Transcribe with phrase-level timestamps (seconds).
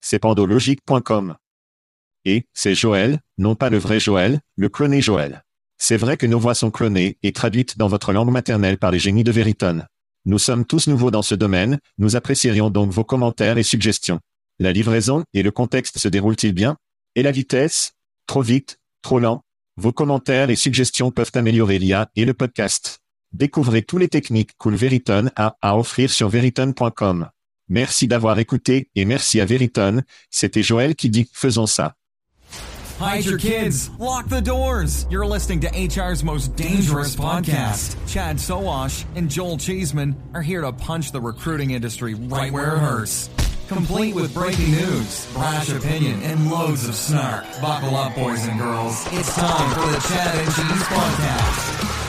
[0.00, 1.36] C'est pandologique.com.
[2.24, 5.44] Et, c'est Joël, non pas le vrai Joël, le cloné Joël.
[5.78, 8.98] C'est vrai que nos voix sont clonées et traduites dans votre langue maternelle par les
[8.98, 9.82] génies de Veriton.
[10.26, 14.20] Nous sommes tous nouveaux dans ce domaine, nous apprécierions donc vos commentaires et suggestions.
[14.58, 16.76] La livraison et le contexte se déroulent-ils bien?
[17.14, 17.92] Et la vitesse?
[18.26, 18.78] Trop vite?
[19.00, 19.42] Trop lent?
[19.78, 22.98] Vos commentaires et suggestions peuvent améliorer l'IA et le podcast.
[23.32, 27.30] Découvrez tous les techniques Cool Veriton a à offrir sur veriton.com.
[27.70, 30.02] Merci d'avoir écouté et merci à Veriton.
[30.28, 31.94] C'était Joël qui dit faisons ça.
[33.00, 33.88] Hide your kids.
[33.98, 35.06] Lock the doors.
[35.08, 37.96] You're listening to HR's most dangerous podcast.
[38.06, 42.80] Chad Sowash and Joel Cheeseman are here to punch the recruiting industry right where it
[42.80, 43.30] hurts.
[43.68, 47.44] Complete with breaking news, brash opinion, and loads of snark.
[47.62, 49.06] Buckle up, boys and girls.
[49.12, 51.99] It's time for the Chad and Cheese podcast.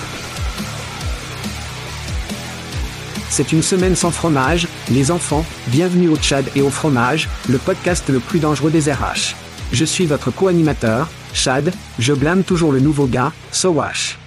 [3.32, 8.10] C'est une semaine sans fromage, les enfants, bienvenue au Tchad et au fromage, le podcast
[8.10, 9.36] le plus dangereux des RH.
[9.72, 14.20] Je suis votre co-animateur, Chad, je blâme toujours le nouveau gars, Sowash.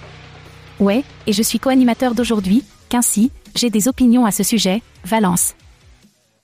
[0.80, 5.54] Ouais, et je suis co-animateur d'aujourd'hui, qu'ainsi, j'ai des opinions à ce sujet, Valence.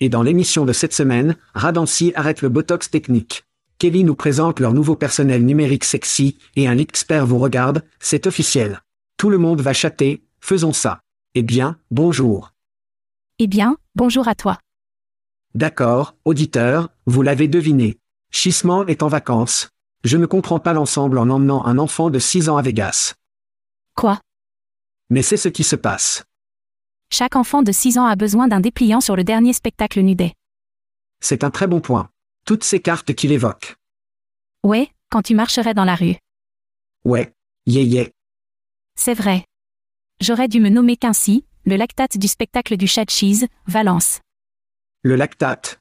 [0.00, 3.44] Et dans l'émission de cette semaine, Radancy arrête le botox technique.
[3.78, 8.82] Kelly nous présente leur nouveau personnel numérique sexy, et un expert vous regarde, c'est officiel.
[9.16, 11.00] Tout le monde va chatter, faisons ça.
[11.36, 12.54] Eh bien, bonjour.
[13.38, 14.58] Eh bien, bonjour à toi.
[15.54, 17.98] D'accord, auditeur, vous l'avez deviné.
[18.32, 19.69] Chissement est en vacances.
[20.02, 23.14] Je ne comprends pas l'ensemble en emmenant un enfant de 6 ans à Vegas.
[23.94, 24.20] Quoi?
[25.08, 26.24] Mais c'est ce qui se passe.
[27.10, 30.34] Chaque enfant de 6 ans a besoin d'un dépliant sur le dernier spectacle Nudet.
[31.20, 32.10] C'est un très bon point.
[32.44, 33.76] Toutes ces cartes qu'il évoque.
[34.64, 36.16] Ouais, quand tu marcherais dans la rue.
[37.04, 37.32] Ouais,
[37.66, 38.08] yeah yeah.
[38.96, 39.44] C'est vrai.
[40.20, 44.20] J'aurais dû me nommer qu'ainsi, le lactate du spectacle du chat cheese, Valence.
[45.03, 45.81] Le lactate.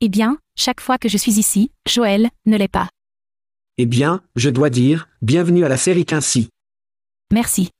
[0.00, 2.88] Eh bien, chaque fois que je suis ici, Joël, ne l'est pas.
[3.78, 6.48] Eh bien, je dois dire, bienvenue à la série Quincy.
[7.32, 7.70] Merci.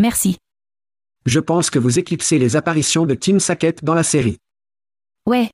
[0.00, 0.38] Merci.
[1.24, 4.38] Je pense que vous éclipsez les apparitions de Tim Sackett dans la série.
[5.24, 5.50] Ouais.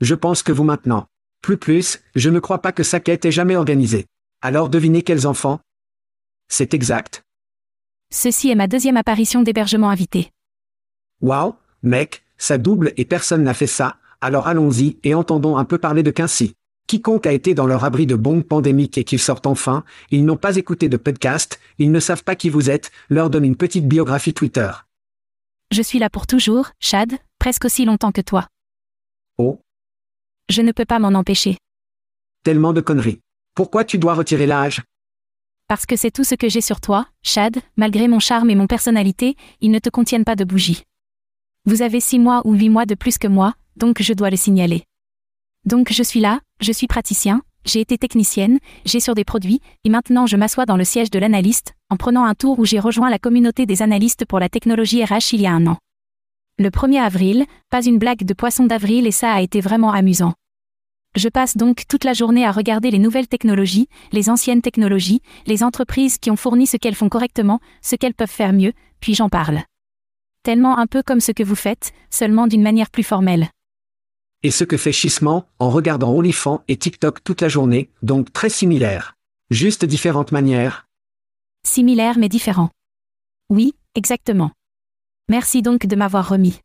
[0.00, 1.06] Je pense que vous maintenant.
[1.42, 4.06] Plus plus, je ne crois pas que Sackett ait jamais organisé.
[4.42, 5.58] Alors devinez quels enfants?
[6.48, 7.24] C'est exact.
[8.12, 10.32] Ceci est ma deuxième apparition d'hébergement invité.
[11.20, 15.78] Waouh, mec, ça double et personne n'a fait ça, alors allons-y et entendons un peu
[15.78, 16.54] parler de Quincy.
[16.88, 20.36] Quiconque a été dans leur abri de bombes pandémiques et qu'ils sortent enfin, ils n'ont
[20.36, 23.86] pas écouté de podcast, ils ne savent pas qui vous êtes, leur donne une petite
[23.86, 24.70] biographie Twitter.
[25.70, 28.48] Je suis là pour toujours, Chad, presque aussi longtemps que toi.
[29.38, 29.60] Oh,
[30.48, 31.58] Je ne peux pas m'en empêcher.
[32.42, 33.20] tellement de conneries.
[33.54, 34.82] Pourquoi tu dois retirer l'âge?
[35.70, 38.66] Parce que c'est tout ce que j'ai sur toi, Chad, malgré mon charme et mon
[38.66, 40.82] personnalité, ils ne te contiennent pas de bougie.
[41.64, 44.36] Vous avez six mois ou huit mois de plus que moi, donc je dois le
[44.36, 44.82] signaler.
[45.64, 49.90] Donc je suis là, je suis praticien, j'ai été technicienne, j'ai sur des produits, et
[49.90, 53.08] maintenant je m'assois dans le siège de l'analyste, en prenant un tour où j'ai rejoint
[53.08, 55.76] la communauté des analystes pour la technologie RH il y a un an.
[56.58, 60.34] Le 1er avril, pas une blague de poisson d'avril et ça a été vraiment amusant.
[61.16, 65.64] Je passe donc toute la journée à regarder les nouvelles technologies, les anciennes technologies, les
[65.64, 69.28] entreprises qui ont fourni ce qu'elles font correctement, ce qu'elles peuvent faire mieux, puis j'en
[69.28, 69.60] parle.
[70.44, 73.48] Tellement un peu comme ce que vous faites, seulement d'une manière plus formelle.
[74.44, 78.48] Et ce que fait Chissement, en regardant Olifant et TikTok toute la journée, donc très
[78.48, 79.16] similaire.
[79.50, 80.86] Juste différentes manières.
[81.66, 82.70] Similaire mais différent.
[83.50, 84.52] Oui, exactement.
[85.28, 86.60] Merci donc de m'avoir remis.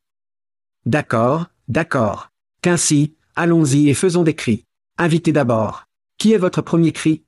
[0.86, 2.30] D'accord, d'accord.
[2.62, 4.66] Quincy, allons-y et faisons des cris.
[4.98, 5.86] Invitez d'abord.
[6.18, 7.24] Qui est votre premier cri?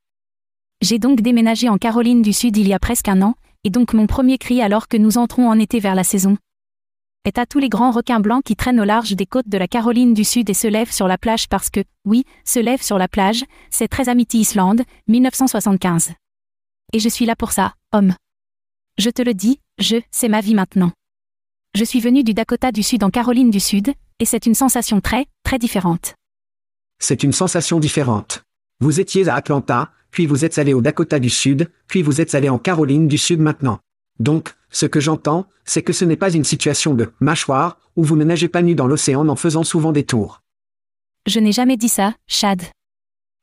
[0.81, 3.93] J'ai donc déménagé en Caroline du Sud il y a presque un an, et donc
[3.93, 6.37] mon premier cri alors que nous entrons en été vers la saison.
[7.25, 9.67] Est à tous les grands requins blancs qui traînent au large des côtes de la
[9.67, 12.97] Caroline du Sud et se lèvent sur la plage parce que, oui, se lèvent sur
[12.97, 16.13] la plage, c'est très Amity Island, 1975.
[16.93, 18.13] Et je suis là pour ça, homme.
[18.97, 20.91] Je te le dis, je, c'est ma vie maintenant.
[21.75, 25.01] Je suis venu du Dakota du Sud en Caroline du Sud, et c'est une sensation
[25.01, 26.15] très, très différente.
[26.99, 28.43] C'est une sensation différente.
[28.79, 32.35] Vous étiez à Atlanta, puis vous êtes allé au Dakota du Sud, puis vous êtes
[32.35, 33.79] allé en Caroline du Sud maintenant.
[34.19, 38.15] Donc, ce que j'entends, c'est que ce n'est pas une situation de mâchoire, où vous
[38.15, 40.41] ne nagez pas nu dans l'océan en faisant souvent des tours.
[41.25, 42.63] Je n'ai jamais dit ça, Chad.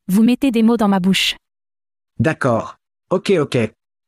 [0.08, 1.36] Vous mettez des mots dans ma bouche.
[2.18, 2.76] D'accord.
[3.10, 3.58] Ok ok.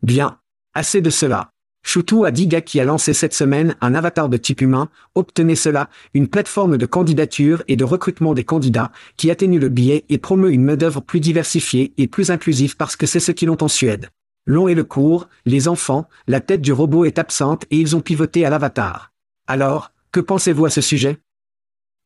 [0.03, 0.39] Bien.
[0.75, 1.51] Assez de cela.
[1.87, 5.55] Choutou a dit gars qui a lancé cette semaine un avatar de type humain, obtenez
[5.55, 10.19] cela, une plateforme de candidature et de recrutement des candidats, qui atténue le biais et
[10.19, 13.69] promeut une main-d'œuvre plus diversifiée et plus inclusive parce que c'est ce qu'ils ont en
[13.69, 14.11] Suède.
[14.47, 18.01] Long et le court, les enfants, la tête du robot est absente et ils ont
[18.01, 19.13] pivoté à l'avatar.
[19.47, 21.19] Alors, que pensez-vous à ce sujet?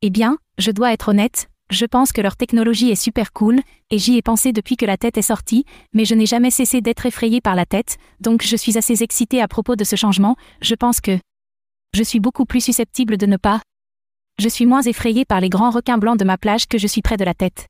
[0.02, 3.98] Eh bien, je dois être honnête, je pense que leur technologie est super cool, et
[3.98, 7.06] j'y ai pensé depuis que la tête est sortie, mais je n'ai jamais cessé d'être
[7.06, 10.74] effrayé par la tête, donc je suis assez excité à propos de ce changement, je
[10.74, 11.18] pense que
[11.94, 13.60] je suis beaucoup plus susceptible de ne pas.
[14.38, 17.02] Je suis moins effrayé par les grands requins blancs de ma plage que je suis
[17.02, 17.66] près de la tête.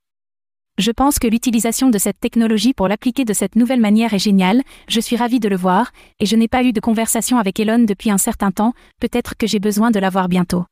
[0.78, 4.62] Je pense que l'utilisation de cette technologie pour l'appliquer de cette nouvelle manière est géniale,
[4.88, 7.80] je suis ravi de le voir, et je n'ai pas eu de conversation avec Elon
[7.80, 10.64] depuis un certain temps, peut-être que j'ai besoin de l'avoir bientôt.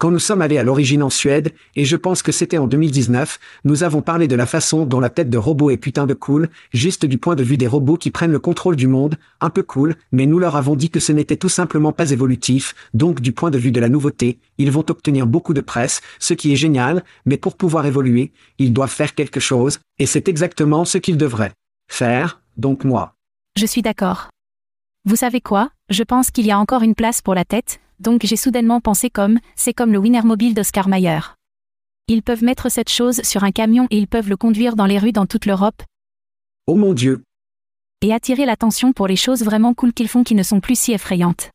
[0.00, 3.38] Quand nous sommes allés à l'origine en Suède, et je pense que c'était en 2019,
[3.64, 6.48] nous avons parlé de la façon dont la tête de robot est putain de cool,
[6.72, 9.62] juste du point de vue des robots qui prennent le contrôle du monde, un peu
[9.62, 13.32] cool, mais nous leur avons dit que ce n'était tout simplement pas évolutif, donc du
[13.32, 16.56] point de vue de la nouveauté, ils vont obtenir beaucoup de presse, ce qui est
[16.56, 21.18] génial, mais pour pouvoir évoluer, ils doivent faire quelque chose, et c'est exactement ce qu'ils
[21.18, 21.52] devraient
[21.88, 23.16] faire, donc moi.
[23.54, 24.30] Je suis d'accord.
[25.04, 28.24] Vous savez quoi, je pense qu'il y a encore une place pour la tête, donc
[28.24, 31.20] j'ai soudainement pensé comme, c'est comme le Winner Mobile d'Oscar Mayer.
[32.06, 34.98] Ils peuvent mettre cette chose sur un camion et ils peuvent le conduire dans les
[34.98, 35.82] rues dans toute l'Europe.
[36.66, 37.22] Oh mon Dieu.
[38.02, 40.92] Et attirer l'attention pour les choses vraiment cool qu'ils font qui ne sont plus si
[40.92, 41.50] effrayantes.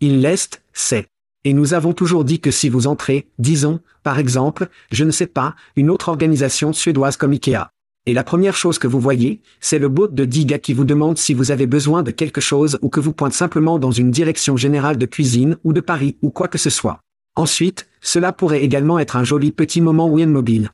[0.00, 1.08] Il l'est, c'est.
[1.44, 5.26] Et nous avons toujours dit que si vous entrez, disons, par exemple, je ne sais
[5.26, 7.70] pas, une autre organisation suédoise comme Ikea,
[8.08, 11.18] et la première chose que vous voyez, c'est le bot de Diga qui vous demande
[11.18, 14.56] si vous avez besoin de quelque chose ou que vous pointe simplement dans une direction
[14.56, 17.00] générale de cuisine ou de Paris ou quoi que ce soit.
[17.36, 20.70] Ensuite, cela pourrait également être un joli petit moment Win Mobile.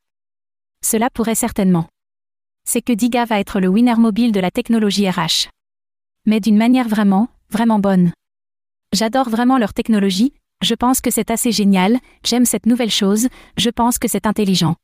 [0.81, 1.89] Cela pourrait certainement.
[2.69, 5.49] C'est que Diga va être le winner mobile de la technologie RH.
[6.27, 8.13] Mais d'une manière vraiment, vraiment bonne.
[8.93, 13.27] J'adore vraiment leur technologie, je pense que c'est assez génial, j'aime cette nouvelle chose,
[13.57, 14.77] je pense que c'est intelligent.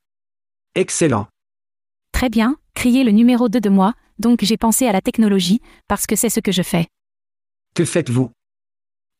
[0.75, 1.29] Excellent.
[2.20, 6.06] Très bien, crier le numéro 2 de moi, donc j'ai pensé à la technologie, parce
[6.06, 6.87] que c'est ce que je fais.
[7.75, 8.31] Que faites-vous?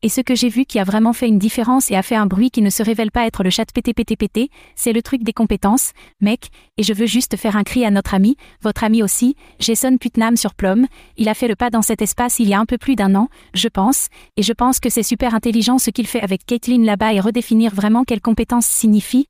[0.03, 2.27] Et ce que j'ai vu qui a vraiment fait une différence et a fait un
[2.27, 5.93] bruit qui ne se révèle pas être le chat PTPTPT, c'est le truc des compétences,
[6.21, 9.97] mec, et je veux juste faire un cri à notre ami, votre ami aussi, Jason
[9.97, 10.87] Putnam sur Plum,
[11.17, 13.15] il a fait le pas dans cet espace il y a un peu plus d'un
[13.15, 16.85] an, je pense, et je pense que c'est super intelligent ce qu'il fait avec Caitlin
[16.85, 19.25] là-bas et redéfinir vraiment quelles compétences signifient.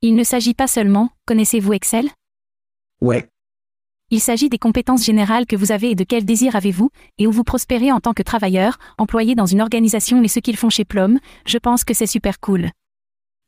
[0.00, 2.08] Il ne s'agit pas seulement, connaissez-vous Excel?
[3.00, 3.28] Ouais.
[4.10, 7.32] Il s'agit des compétences générales que vous avez et de quel désir avez-vous, et où
[7.32, 10.84] vous prospérez en tant que travailleur, employé dans une organisation et ce qu'ils font chez
[10.84, 12.70] Plum, je pense que c'est super cool.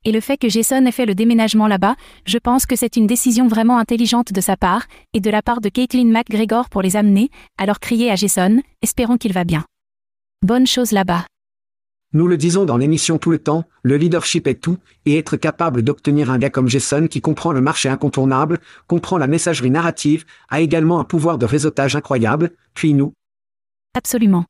[0.05, 3.07] Et le fait que Jason ait fait le déménagement là-bas, je pense que c'est une
[3.07, 6.97] décision vraiment intelligente de sa part, et de la part de Caitlin McGregor pour les
[6.97, 7.29] amener,
[7.59, 9.65] alors crier à Jason, espérons qu'il va bien.
[10.43, 11.27] Bonne chose là-bas.
[12.17, 15.83] Nous le disons dans l'émission tout le temps, le leadership est tout, et être capable
[15.83, 20.63] d'obtenir un gars comme Jason qui comprend le marché incontournable, comprend la messagerie narrative, a
[20.63, 23.13] également un pouvoir de réseautage incroyable, puis nous.
[23.93, 24.47] Absolument.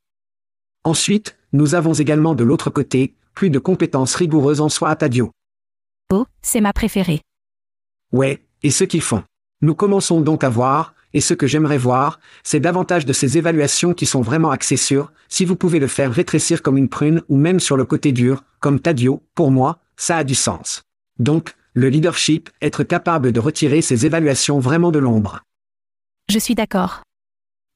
[0.85, 5.33] Ensuite, nous avons également de l'autre côté, plus de compétences rigoureuses en soi à Tadio.
[6.13, 7.21] Oh, c'est ma préférée.
[8.13, 9.25] Ouais, et ce qu'ils font.
[9.61, 13.95] Nous commençons donc à voir, et ce que j'aimerais voir, c'est davantage de ces évaluations
[13.95, 17.39] qui sont vraiment axées sur, si vous pouvez le faire rétrécir comme une prune ou
[17.39, 20.83] même sur le côté dur, comme Tadio, pour moi, ça a du sens.
[21.19, 25.41] Donc, le leadership, être capable de retirer ces évaluations vraiment de l'ombre.
[26.29, 27.06] Je suis d'accord.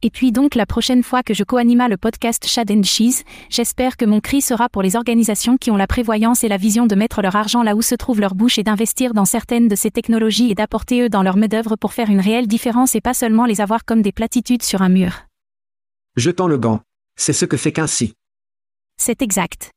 [0.02, 3.99] Et puis donc la prochaine fois que je co-anima le podcast Shad and Cheese, j'espère
[3.99, 6.95] que mon cri sera pour les organisations qui ont la prévoyance et la vision de
[6.95, 9.90] mettre leur argent là où se trouve leur bouche et d'investir dans certaines de ces
[9.90, 13.45] technologies et d'apporter eux dans leur main-d'œuvre pour faire une réelle différence et pas seulement
[13.45, 15.26] les avoir comme des platitudes sur un mur.
[16.16, 16.80] Jetant le gant.
[17.16, 18.14] C'est ce que fait qu'ainsi.
[18.97, 19.71] C'est exact.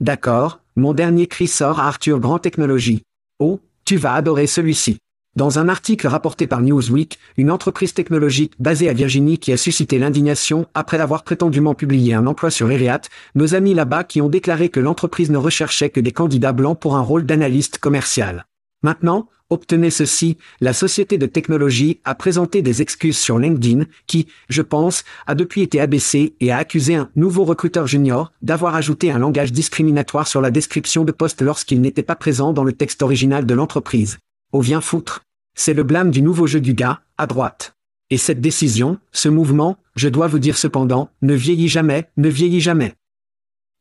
[0.00, 3.02] D'accord, mon dernier cri sort à Arthur Grand Technologie.
[3.38, 4.96] Oh, tu vas adorer celui-ci.
[5.36, 9.98] Dans un article rapporté par Newsweek, une entreprise technologique basée à Virginie qui a suscité
[9.98, 13.02] l'indignation après avoir prétendument publié un emploi sur Eriat,
[13.34, 16.96] nos amis là-bas qui ont déclaré que l'entreprise ne recherchait que des candidats blancs pour
[16.96, 18.46] un rôle d'analyste commercial.
[18.82, 24.62] Maintenant, obtenez ceci, la société de technologie a présenté des excuses sur LinkedIn, qui, je
[24.62, 29.18] pense, a depuis été abaissé et a accusé un nouveau recruteur junior d'avoir ajouté un
[29.18, 33.44] langage discriminatoire sur la description de poste lorsqu'il n'était pas présent dans le texte original
[33.44, 34.16] de l'entreprise.
[34.52, 35.25] Oh vient foutre.
[35.56, 37.74] C'est le blâme du nouveau jeu du gars, à droite.
[38.10, 42.60] Et cette décision, ce mouvement, je dois vous dire cependant, ne vieillit jamais, ne vieillit
[42.60, 42.94] jamais.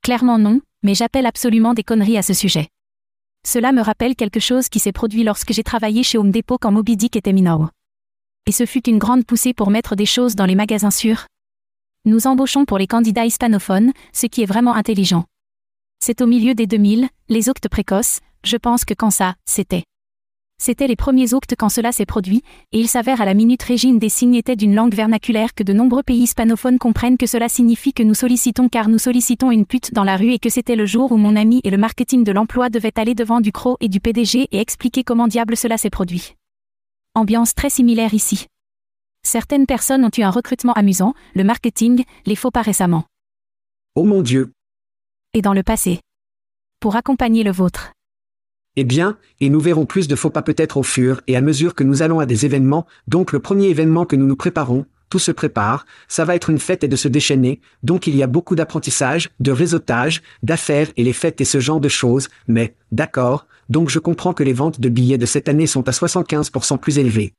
[0.01, 2.69] Clairement non, mais j'appelle absolument des conneries à ce sujet.
[3.45, 6.71] Cela me rappelle quelque chose qui s'est produit lorsque j'ai travaillé chez Home Depot quand
[6.71, 7.69] Moby Dick était mineur.
[8.47, 11.27] Et ce fut une grande poussée pour mettre des choses dans les magasins sûrs.
[12.05, 15.25] Nous embauchons pour les candidats hispanophones, ce qui est vraiment intelligent.
[15.99, 19.83] C'est au milieu des 2000, les octes précoces, je pense que quand ça, c'était.
[20.57, 23.99] C'était les premiers octes quand cela s'est produit, et il s'avère à la minute Régine
[23.99, 27.93] des signes étaient d'une langue vernaculaire que de nombreux pays hispanophones comprennent que cela signifie
[27.93, 30.85] que nous sollicitons car nous sollicitons une pute dans la rue et que c'était le
[30.85, 33.89] jour où mon ami et le marketing de l'emploi devaient aller devant du CRO et
[33.89, 36.35] du PDG et expliquer comment diable cela s'est produit.
[37.15, 38.47] Ambiance très similaire ici.
[39.23, 43.03] Certaines personnes ont eu un recrutement amusant, le marketing, les faux pas récemment.
[43.95, 44.53] Oh mon Dieu.
[45.33, 45.99] Et dans le passé.
[46.79, 47.94] Pour accompagner le vôtre.
[48.75, 51.75] Eh bien, et nous verrons plus de faux pas peut-être au fur et à mesure
[51.75, 55.19] que nous allons à des événements, donc le premier événement que nous nous préparons, tout
[55.19, 58.27] se prépare, ça va être une fête et de se déchaîner, donc il y a
[58.27, 63.47] beaucoup d'apprentissage, de réseautage, d'affaires et les fêtes et ce genre de choses, mais, d'accord,
[63.69, 66.97] donc je comprends que les ventes de billets de cette année sont à 75% plus
[66.97, 67.33] élevées.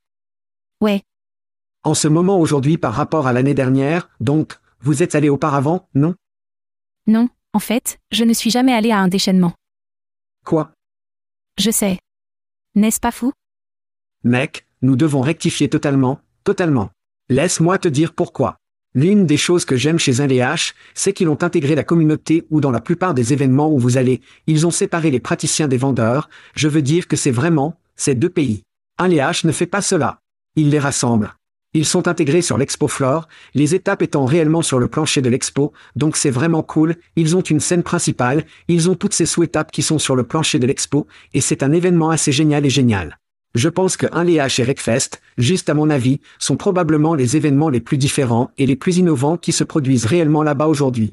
[0.81, 1.03] Ouais.
[1.85, 6.15] En ce moment aujourd'hui par rapport à l'année dernière, donc, vous êtes allé auparavant, non?
[7.07, 9.53] Non, en fait, je ne suis jamais allé à un déchaînement.
[10.45, 10.73] Quoi?
[11.59, 11.99] Je sais.
[12.75, 13.33] N'est-ce pas fou?
[14.25, 16.91] Mec, nous devons rectifier totalement, totalement.
[17.31, 18.59] Laisse-moi te dire pourquoi.
[18.95, 22.71] L'une des choses que j'aime chez LH, c'est qu'ils ont intégré la communauté ou dans
[22.71, 26.69] la plupart des événements où vous allez, ils ont séparé les praticiens des vendeurs, je
[26.69, 28.63] veux dire que c'est vraiment, ces deux pays.
[28.99, 30.21] LH ne fait pas cela.
[30.57, 31.35] Il les rassemble.
[31.77, 35.75] Ils sont intégrés sur l'expo floor, les étapes étant réellement sur le plancher de l'expo,
[35.95, 39.83] donc c'est vraiment cool, ils ont une scène principale, ils ont toutes ces sous-étapes qui
[39.83, 43.19] sont sur le plancher de l'expo, et c'est un événement assez génial et génial.
[43.55, 47.69] Je pense que un LH et Recfest, juste à mon avis, sont probablement les événements
[47.69, 51.13] les plus différents et les plus innovants qui se produisent réellement là-bas aujourd'hui.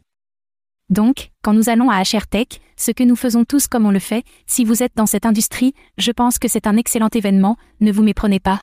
[0.90, 4.24] Donc, quand nous allons à HRTech, ce que nous faisons tous comme on le fait,
[4.48, 8.02] si vous êtes dans cette industrie, je pense que c'est un excellent événement, ne vous
[8.02, 8.62] méprenez pas.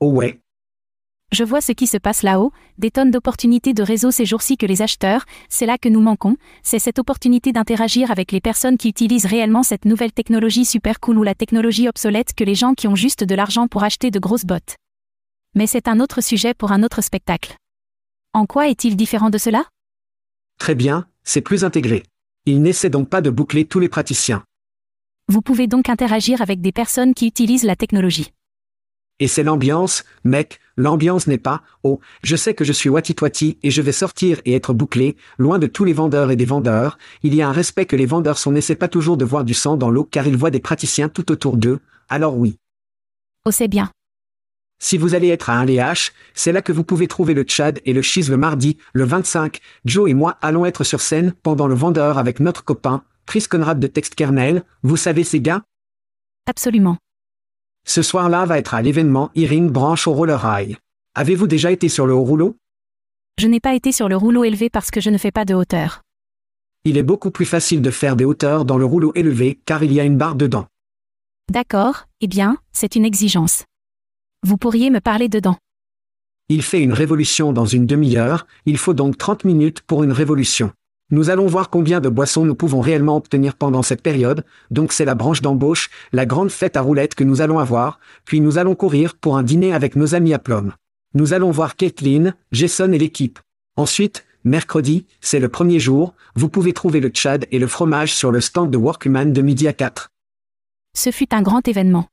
[0.00, 0.41] Oh ouais,
[1.32, 4.66] Je vois ce qui se passe là-haut, des tonnes d'opportunités de réseau ces jours-ci que
[4.66, 8.90] les acheteurs, c'est là que nous manquons, c'est cette opportunité d'interagir avec les personnes qui
[8.90, 12.86] utilisent réellement cette nouvelle technologie super cool ou la technologie obsolète que les gens qui
[12.86, 14.76] ont juste de l'argent pour acheter de grosses bottes.
[15.54, 17.56] Mais c'est un autre sujet pour un autre spectacle.
[18.34, 19.64] En quoi est-il différent de cela?
[20.58, 22.02] Très bien, c'est plus intégré.
[22.44, 24.44] Ils n'essaient donc pas de boucler tous les praticiens.
[25.28, 28.32] Vous pouvez donc interagir avec des personnes qui utilisent la technologie.
[29.22, 33.70] Et c'est l'ambiance, mec, l'ambiance n'est pas, oh, je sais que je suis wati-twati et
[33.70, 37.32] je vais sortir et être bouclé, loin de tous les vendeurs et des vendeurs, il
[37.32, 39.76] y a un respect que les vendeurs sont n'essaient pas toujours de voir du sang
[39.76, 42.58] dans l'eau car ils voient des praticiens tout autour d'eux, alors oui.
[43.46, 43.92] Oh c'est bien.
[44.80, 47.80] Si vous allez être à un LH, c'est là que vous pouvez trouver le Tchad
[47.84, 49.60] et le Chiz le mardi, le 25.
[49.84, 53.78] Joe et moi allons être sur scène pendant le vendeur avec notre copain, Chris Conrad
[53.78, 54.64] de Text Kernel.
[54.82, 55.62] Vous savez ces gars?
[56.48, 56.98] Absolument.
[57.84, 60.76] Ce soir-là va être à l'événement Irine Branche au Roller High.
[61.14, 62.56] Avez-vous déjà été sur le haut rouleau?
[63.38, 65.54] Je n'ai pas été sur le rouleau élevé parce que je ne fais pas de
[65.54, 66.02] hauteur.
[66.84, 69.92] Il est beaucoup plus facile de faire des hauteurs dans le rouleau élevé car il
[69.92, 70.66] y a une barre dedans.
[71.50, 73.64] D'accord, eh bien, c'est une exigence.
[74.42, 75.56] Vous pourriez me parler dedans.
[76.48, 80.72] Il fait une révolution dans une demi-heure, il faut donc 30 minutes pour une révolution.
[81.12, 85.04] Nous allons voir combien de boissons nous pouvons réellement obtenir pendant cette période, donc c'est
[85.04, 88.74] la branche d'embauche, la grande fête à roulettes que nous allons avoir, puis nous allons
[88.74, 90.72] courir pour un dîner avec nos amis à Plum.
[91.12, 93.38] Nous allons voir Caitlin, Jason et l'équipe.
[93.76, 98.32] Ensuite, mercredi, c'est le premier jour, vous pouvez trouver le Tchad et le fromage sur
[98.32, 100.08] le stand de Workman de midi à 4.
[100.96, 102.06] Ce fut un grand événement.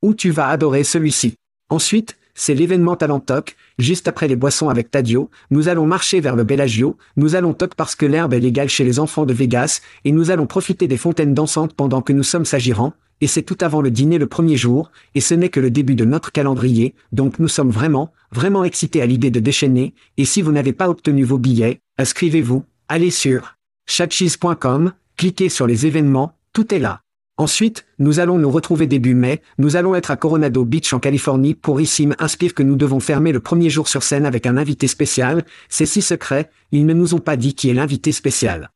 [0.00, 1.34] Où tu vas adorer celui-ci.
[1.68, 6.44] Ensuite, c'est l'événement Talentoc, juste après les boissons avec Tadio, nous allons marcher vers le
[6.44, 10.12] Bellagio, nous allons toc parce que l'herbe est légale chez les enfants de Vegas, et
[10.12, 13.80] nous allons profiter des fontaines dansantes pendant que nous sommes s'agirant, et c'est tout avant
[13.80, 17.38] le dîner le premier jour, et ce n'est que le début de notre calendrier, donc
[17.38, 21.24] nous sommes vraiment, vraiment excités à l'idée de déchaîner, et si vous n'avez pas obtenu
[21.24, 27.00] vos billets, inscrivez-vous, allez sur chatcheese.com, cliquez sur les événements, tout est là.
[27.36, 31.54] Ensuite, nous allons nous retrouver début mai, nous allons être à Coronado Beach en Californie
[31.54, 34.86] pour ici inspire que nous devons fermer le premier jour sur scène avec un invité
[34.86, 38.70] spécial, c'est si secret, ils ne nous ont pas dit qui est l'invité spécial.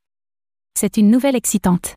[0.74, 1.94] C'est une nouvelle excitante.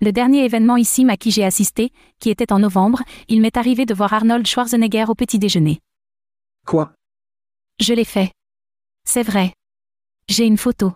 [0.00, 3.84] Le dernier événement ici à qui j'ai assisté, qui était en novembre, il m'est arrivé
[3.84, 5.80] de voir Arnold Schwarzenegger au petit déjeuner.
[6.66, 6.94] Quoi?
[7.78, 8.32] Je l'ai fait.
[9.06, 9.52] C'est vrai.
[10.28, 10.92] J'ai une photo.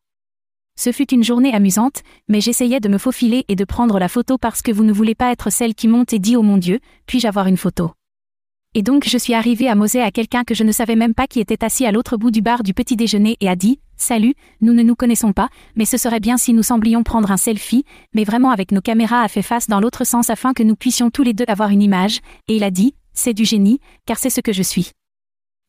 [0.79, 4.39] Ce fut une journée amusante, mais j'essayais de me faufiler et de prendre la photo
[4.39, 6.79] parce que vous ne voulez pas être celle qui monte et dit Oh mon Dieu,
[7.07, 7.91] puis-je avoir une photo?
[8.75, 11.27] Et donc je suis arrivé à Mosée à quelqu'un que je ne savais même pas
[11.27, 14.35] qui était assis à l'autre bout du bar du petit déjeuner et a dit Salut,
[14.61, 17.85] nous ne nous connaissons pas, mais ce serait bien si nous semblions prendre un selfie,
[18.15, 21.11] mais vraiment avec nos caméras à fait face dans l'autre sens afin que nous puissions
[21.11, 24.31] tous les deux avoir une image, et il a dit, c'est du génie, car c'est
[24.31, 24.93] ce que je suis.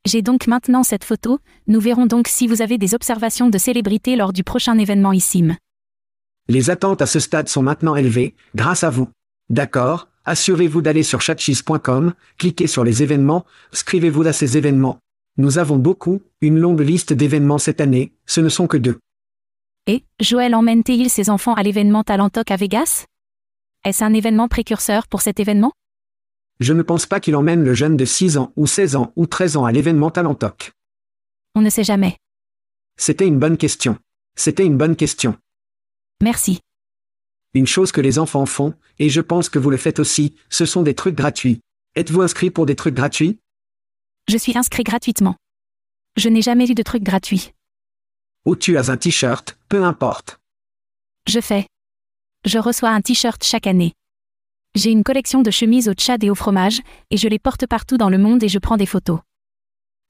[0.06, 4.15] J'ai donc maintenant cette photo, nous verrons donc si vous avez des observations de célébrités
[4.15, 5.58] lors du prochain événement ICIM.
[6.48, 9.10] Les attentes à ce stade sont maintenant élevées, grâce à vous.
[9.50, 15.00] D'accord, assurez-vous d'aller sur chatchis.com, cliquez sur les événements, inscrivez-vous à ces événements.
[15.38, 19.00] Nous avons beaucoup, une longue liste d'événements cette année, ce ne sont que deux.
[19.86, 23.06] Et, Joël emmène-t-il ses enfants à l'événement Talentoc à Vegas?
[23.84, 25.72] Est-ce un événement précurseur pour cet événement?
[26.60, 29.28] Je ne pense pas qu'il emmène le jeune de 6 ans ou 16 ans ou
[29.28, 30.74] 13 ans à l'événement Talentoc.
[31.56, 32.18] On ne sait jamais.
[32.98, 33.98] C'était une bonne question.
[34.36, 35.38] C'était une bonne question.
[36.22, 36.60] Merci.
[37.54, 40.66] Une chose que les enfants font, et je pense que vous le faites aussi, ce
[40.66, 41.62] sont des trucs gratuits.
[41.96, 43.39] Êtes-vous inscrit pour des trucs gratuits?
[44.28, 45.36] Je suis inscrit gratuitement.
[46.18, 47.54] Je n'ai jamais eu de truc gratuit.
[48.46, 50.39] Ou tu as un t-shirt, peu importe.
[51.28, 51.68] Je fais.
[52.46, 53.94] Je reçois un t-shirt chaque année.
[54.76, 57.98] J'ai une collection de chemises au tchad et au fromage, et je les porte partout
[57.98, 59.20] dans le monde et je prends des photos.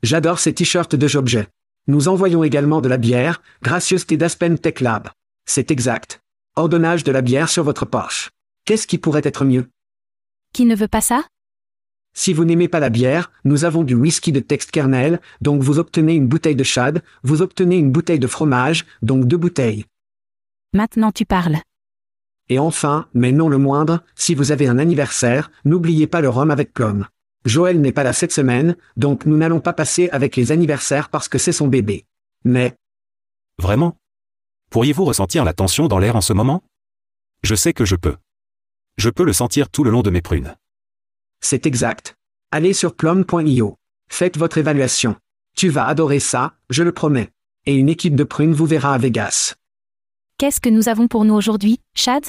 [0.03, 1.47] J'adore ces t-shirts de Jobjet.
[1.87, 5.09] Nous envoyons également de la bière, gracieuseté d'Aspen Tech Lab.
[5.45, 6.21] C'est exact.
[6.55, 8.31] Ordonnage de la bière sur votre Porsche.
[8.65, 9.69] Qu'est-ce qui pourrait être mieux?
[10.53, 11.23] Qui ne veut pas ça?
[12.13, 15.79] Si vous n'aimez pas la bière, nous avons du whisky de texte kernel, donc vous
[15.79, 19.85] obtenez une bouteille de chad, vous obtenez une bouteille de fromage, donc deux bouteilles.
[20.73, 21.59] Maintenant tu parles.
[22.49, 26.51] Et enfin, mais non le moindre, si vous avez un anniversaire, n'oubliez pas le rhum
[26.51, 27.07] avec pomme.
[27.45, 31.29] Joël n'est pas là cette semaine, donc nous n'allons pas passer avec les anniversaires parce
[31.29, 32.05] que c'est son bébé.
[32.43, 32.75] Mais,
[33.59, 33.97] Vraiment?
[34.69, 36.63] Pourriez-vous ressentir la tension dans l'air en ce moment?
[37.43, 38.15] Je sais que je peux.
[38.97, 40.55] Je peux le sentir tout le long de mes prunes.
[41.41, 42.15] c'est exact.
[42.51, 43.77] Allez sur plum.io.
[44.09, 45.15] Faites votre évaluation.
[45.55, 47.31] Tu vas adorer ça, je le promets.
[47.65, 49.55] Et une équipe de prunes vous verra à Vegas.
[50.39, 52.23] Qu'est-ce que nous avons pour nous aujourd'hui, Chad?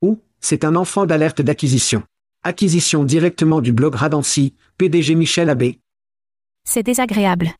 [0.00, 2.02] Ou, c'est un enfant d'alerte d'acquisition.
[2.44, 5.80] Acquisition directement du blog Radancy, PDG Michel Abbé.
[6.64, 7.50] C'est désagréable.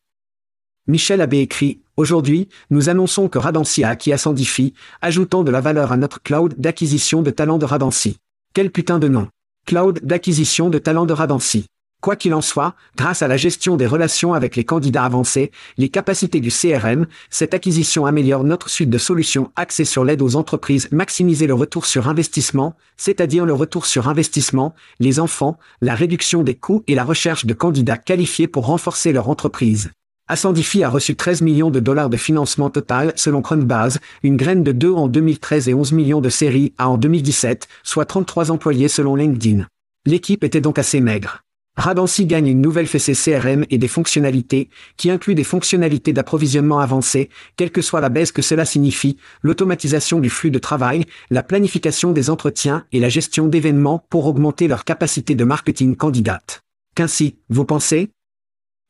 [0.86, 5.92] Michel Abbé écrit, Aujourd'hui, nous annonçons que Radancy a acquis Ascendify, ajoutant de la valeur
[5.92, 8.16] à notre cloud d'acquisition de talents de Radancy.
[8.54, 9.28] Quel putain de nom.
[9.66, 11.66] Cloud d'acquisition de talents de Radancy.
[12.00, 15.90] Quoi qu'il en soit, grâce à la gestion des relations avec les candidats avancés, les
[15.90, 20.88] capacités du CRM, cette acquisition améliore notre suite de solutions axées sur l'aide aux entreprises,
[20.92, 26.54] maximiser le retour sur investissement, c'est-à-dire le retour sur investissement, les enfants, la réduction des
[26.54, 29.90] coûts et la recherche de candidats qualifiés pour renforcer leur entreprise.
[30.26, 34.72] Ascendify a reçu 13 millions de dollars de financement total selon Cronbase, une graine de
[34.72, 39.16] 2 en 2013 et 11 millions de séries A en 2017, soit 33 employés selon
[39.16, 39.66] LinkedIn.
[40.06, 41.42] L'équipe était donc assez maigre.
[41.80, 47.30] Radancy gagne une nouvelle fessée CRM et des fonctionnalités, qui incluent des fonctionnalités d'approvisionnement avancées,
[47.56, 52.12] quelle que soit la baisse que cela signifie, l'automatisation du flux de travail, la planification
[52.12, 56.60] des entretiens et la gestion d'événements pour augmenter leur capacité de marketing candidate.
[56.94, 58.10] Qu'ainsi, vous pensez?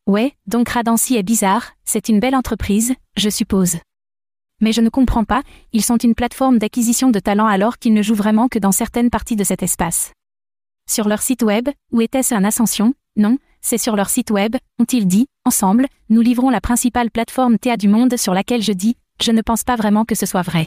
[0.08, 3.76] Ouais, donc Radancy est bizarre, c'est une belle entreprise, je suppose.
[4.60, 8.02] Mais je ne comprends pas, ils sont une plateforme d'acquisition de talents alors qu'ils ne
[8.02, 10.12] jouent vraiment que dans certaines parties de cet espace.
[10.90, 12.94] Sur leur site web, où était-ce un Ascension?
[13.14, 17.76] Non, c'est sur leur site web, ont-ils dit, ensemble, nous livrons la principale plateforme TA
[17.76, 20.66] du monde sur laquelle je dis, je ne pense pas vraiment que ce soit vrai.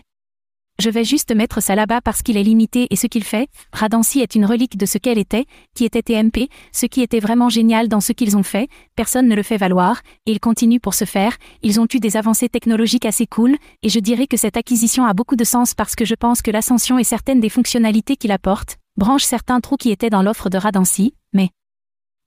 [0.79, 4.21] Je vais juste mettre ça là-bas parce qu'il est limité et ce qu'il fait, Radancy
[4.21, 7.89] est une relique de ce qu'elle était, qui était TMP, ce qui était vraiment génial
[7.89, 11.03] dans ce qu'ils ont fait, personne ne le fait valoir, et ils continuent pour ce
[11.03, 15.05] faire, ils ont eu des avancées technologiques assez cool, et je dirais que cette acquisition
[15.05, 18.31] a beaucoup de sens parce que je pense que l'ascension et certaines des fonctionnalités qu'il
[18.31, 21.49] apporte, branchent certains trous qui étaient dans l'offre de Radancy, mais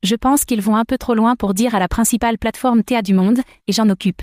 [0.03, 3.03] je pense qu'ils vont un peu trop loin pour dire à la principale plateforme TA
[3.03, 4.23] du monde, et j'en occupe.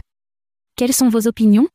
[0.76, 1.68] Quelles sont vos opinions?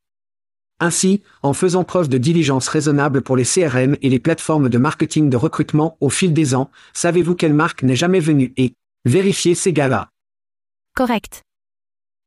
[0.81, 5.29] Ainsi, en faisant preuve de diligence raisonnable pour les CRM et les plateformes de marketing
[5.29, 8.75] de recrutement au fil des ans, savez-vous quelle marque n'est jamais venue et?
[9.05, 10.11] Vérifiez ces gars-là.
[10.95, 11.43] Correct.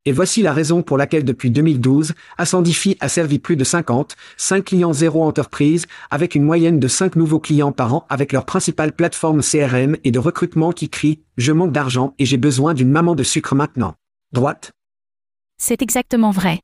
[0.08, 4.66] Et voici la raison pour laquelle depuis 2012, Ascendify a servi plus de 50, 5
[4.66, 8.94] clients zéro entreprise, avec une moyenne de 5 nouveaux clients par an avec leur principale
[8.94, 13.14] plateforme CRM et de recrutement qui crie «Je manque d'argent et j'ai besoin d'une maman
[13.14, 13.94] de sucre maintenant».
[14.32, 14.72] Droite.
[15.60, 16.62] C'est exactement vrai.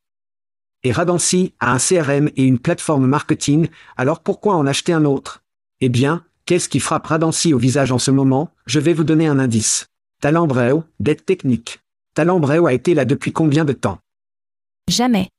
[0.82, 5.44] Et Radancy a un CRM et une plateforme marketing, alors pourquoi en acheter un autre?
[5.80, 8.50] Eh bien, qu'est-ce qui frappe Radancy au visage en ce moment?
[8.66, 9.90] Je vais vous donner un indice.
[10.22, 11.82] Talent Breo, dette technique.
[12.18, 14.00] Talent Breo a été là depuis combien de temps?
[14.90, 15.30] Jamais.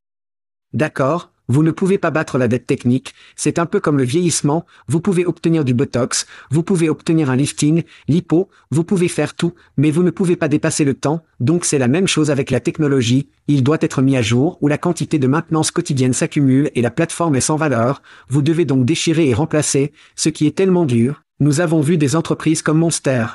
[0.73, 4.65] D'accord, vous ne pouvez pas battre la dette technique, c'est un peu comme le vieillissement,
[4.87, 9.55] vous pouvez obtenir du Botox, vous pouvez obtenir un lifting, l'hypo, vous pouvez faire tout,
[9.77, 12.61] mais vous ne pouvez pas dépasser le temps, donc c'est la même chose avec la
[12.61, 16.81] technologie, il doit être mis à jour ou la quantité de maintenance quotidienne s'accumule et
[16.81, 20.87] la plateforme est sans valeur, vous devez donc déchirer et remplacer, ce qui est tellement
[20.87, 23.27] dur, nous avons vu des entreprises comme Monster.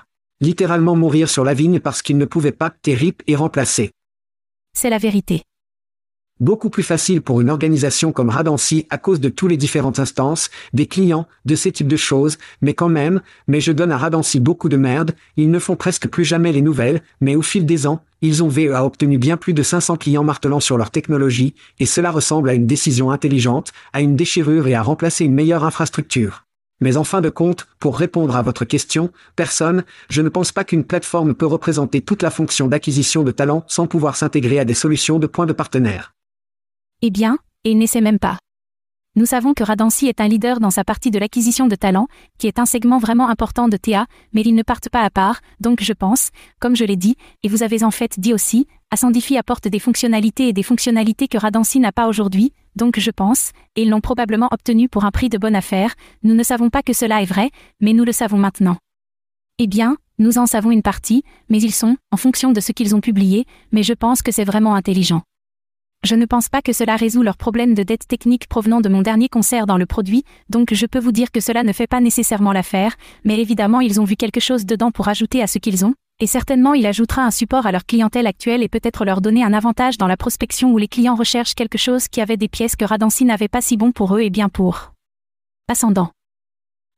[0.43, 3.91] Littéralement mourir sur la vigne parce qu'ils ne pouvaient pas terrible et remplacer.
[4.75, 5.43] C'est la vérité
[6.43, 10.49] beaucoup plus facile pour une organisation comme Radancy à cause de tous les différentes instances,
[10.73, 14.41] des clients, de ces types de choses, mais quand même, mais je donne à Radancy
[14.41, 17.87] beaucoup de merde, ils ne font presque plus jamais les nouvelles, mais au fil des
[17.87, 21.85] ans, ils ont VEA obtenu bien plus de 500 clients martelant sur leur technologie, et
[21.85, 26.42] cela ressemble à une décision intelligente, à une déchirure et à remplacer une meilleure infrastructure.
[26.83, 30.65] Mais en fin de compte, pour répondre à votre question, personne, je ne pense pas
[30.65, 34.73] qu'une plateforme peut représenter toute la fonction d'acquisition de talents sans pouvoir s'intégrer à des
[34.73, 36.13] solutions de points de partenaire.
[37.01, 38.37] Eh bien, et n'essaie même pas.
[39.15, 42.47] Nous savons que Radancy est un leader dans sa partie de l'acquisition de talents, qui
[42.47, 45.81] est un segment vraiment important de TA, mais ils ne partent pas à part, donc
[45.81, 49.69] je pense, comme je l'ai dit, et vous avez en fait dit aussi, Ascendifi apporte
[49.69, 54.01] des fonctionnalités et des fonctionnalités que Radancy n'a pas aujourd'hui, donc je pense, ils l'ont
[54.01, 57.25] probablement obtenu pour un prix de bonne affaire, nous ne savons pas que cela est
[57.25, 58.77] vrai, mais nous le savons maintenant.
[59.59, 62.95] Eh bien, nous en savons une partie, mais ils sont, en fonction de ce qu'ils
[62.95, 65.21] ont publié, mais je pense que c'est vraiment intelligent.
[66.03, 69.01] Je ne pense pas que cela résout leurs problèmes de dette technique provenant de mon
[69.01, 72.01] dernier concert dans le produit, donc je peux vous dire que cela ne fait pas
[72.01, 75.85] nécessairement l'affaire, mais évidemment ils ont vu quelque chose dedans pour ajouter à ce qu'ils
[75.85, 79.43] ont, et certainement il ajoutera un support à leur clientèle actuelle et peut-être leur donner
[79.43, 82.75] un avantage dans la prospection où les clients recherchent quelque chose qui avait des pièces
[82.75, 84.93] que Radancy n'avait pas si bon pour eux et bien pour.
[85.67, 86.11] Ascendant.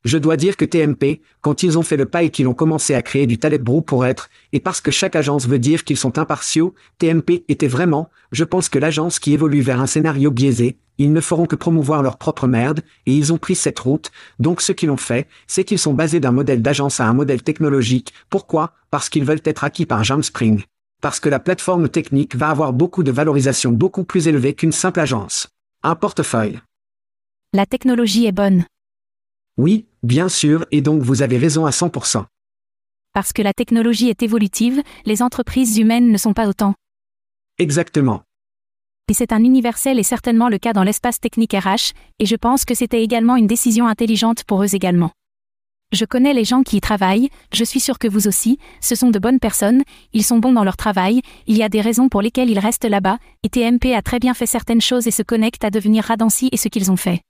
[0.05, 2.93] Je dois dire que TMP, quand ils ont fait le pas et qu'ils ont commencé
[2.93, 5.97] à créer du talent brew pour être, et parce que chaque agence veut dire qu'ils
[5.97, 10.77] sont impartiaux, TMP était vraiment, je pense que l'agence qui évolue vers un scénario biaisé,
[10.99, 14.61] ils ne feront que promouvoir leur propre merde, et ils ont pris cette route, donc
[14.61, 18.13] ce qu'ils ont fait, c'est qu'ils sont basés d'un modèle d'agence à un modèle technologique,
[18.29, 18.73] pourquoi?
[18.91, 20.61] Parce qu'ils veulent être acquis par Jamspring.
[21.01, 24.99] Parce que la plateforme technique va avoir beaucoup de valorisation beaucoup plus élevée qu'une simple
[24.99, 25.47] agence.
[25.81, 26.59] Un portefeuille.
[27.53, 28.65] La technologie est bonne.
[29.57, 32.25] Oui, bien sûr, et donc vous avez raison à 100%.
[33.13, 36.75] Parce que la technologie est évolutive, les entreprises humaines ne sont pas autant.
[37.57, 38.21] Exactement.
[39.07, 42.65] Et c'est un universel et certainement le cas dans l'espace technique RH, et je pense
[42.65, 45.11] que c'était également une décision intelligente pour eux également.
[45.91, 49.11] Je connais les gens qui y travaillent, je suis sûr que vous aussi, ce sont
[49.11, 52.21] de bonnes personnes, ils sont bons dans leur travail, il y a des raisons pour
[52.21, 55.63] lesquelles ils restent là-bas, et TMP a très bien fait certaines choses et se connecte
[55.63, 57.21] à devenir Radancy et ce qu'ils ont fait.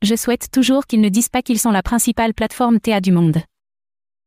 [0.00, 3.38] Je souhaite toujours qu'ils ne disent pas qu'ils sont la principale plateforme TA du monde.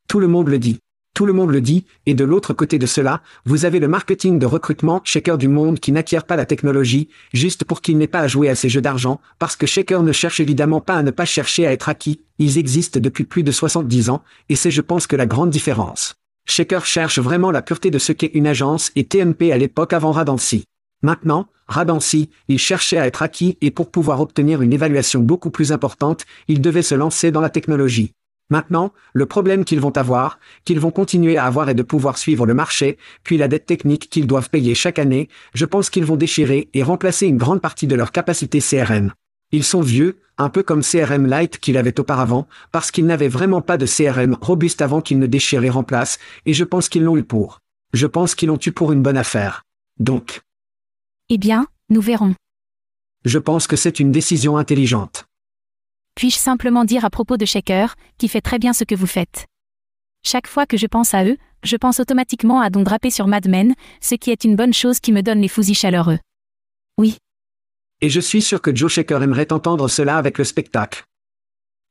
[0.10, 0.80] Tout le monde le dit.
[1.14, 4.38] Tout le monde le dit, et de l'autre côté de cela, vous avez le marketing
[4.38, 8.20] de recrutement Shaker du monde qui n'acquiert pas la technologie, juste pour qu'il n'ait pas
[8.20, 11.12] à jouer à ces jeux d'argent, parce que Shaker ne cherche évidemment pas à ne
[11.12, 14.82] pas chercher à être acquis, ils existent depuis plus de 70 ans, et c'est je
[14.82, 16.16] pense que la grande différence.
[16.48, 20.12] Shaker cherche vraiment la pureté de ce qu'est une agence et TMP à l'époque avant
[20.12, 20.66] Radancy.
[21.02, 25.72] Maintenant, Radancy, il cherchait à être acquis et pour pouvoir obtenir une évaluation beaucoup plus
[25.72, 28.14] importante, il devait se lancer dans la technologie.
[28.52, 32.46] Maintenant, le problème qu'ils vont avoir, qu'ils vont continuer à avoir est de pouvoir suivre
[32.46, 36.18] le marché, puis la dette technique qu'ils doivent payer chaque année, je pense qu'ils vont
[36.18, 39.14] déchirer et remplacer une grande partie de leur capacité CRM.
[39.54, 43.62] Ils sont vieux, un peu comme CRM Lite qu'il avait auparavant, parce qu'ils n'avaient vraiment
[43.62, 47.18] pas de CRM robuste avant qu'ils ne déchirent et remplacent, et je pense qu'ils l'ont
[47.18, 47.60] eu pour.
[47.94, 49.64] Je pense qu'ils l'ont eu pour une bonne affaire.
[49.98, 50.42] Donc,
[51.34, 52.36] eh bien, nous verrons.
[53.24, 55.28] Je pense que c'est une décision intelligente.
[56.14, 59.46] Puis-je simplement dire à propos de Shaker, qui fait très bien ce que vous faites?
[60.24, 63.48] Chaque fois que je pense à eux, je pense automatiquement à Don Drapé sur Mad
[63.48, 66.20] Men, ce qui est une bonne chose qui me donne les fusils chaleureux.
[66.98, 67.16] Oui.
[68.02, 71.06] Et je suis sûr que Joe Shaker aimerait entendre cela avec le spectacle.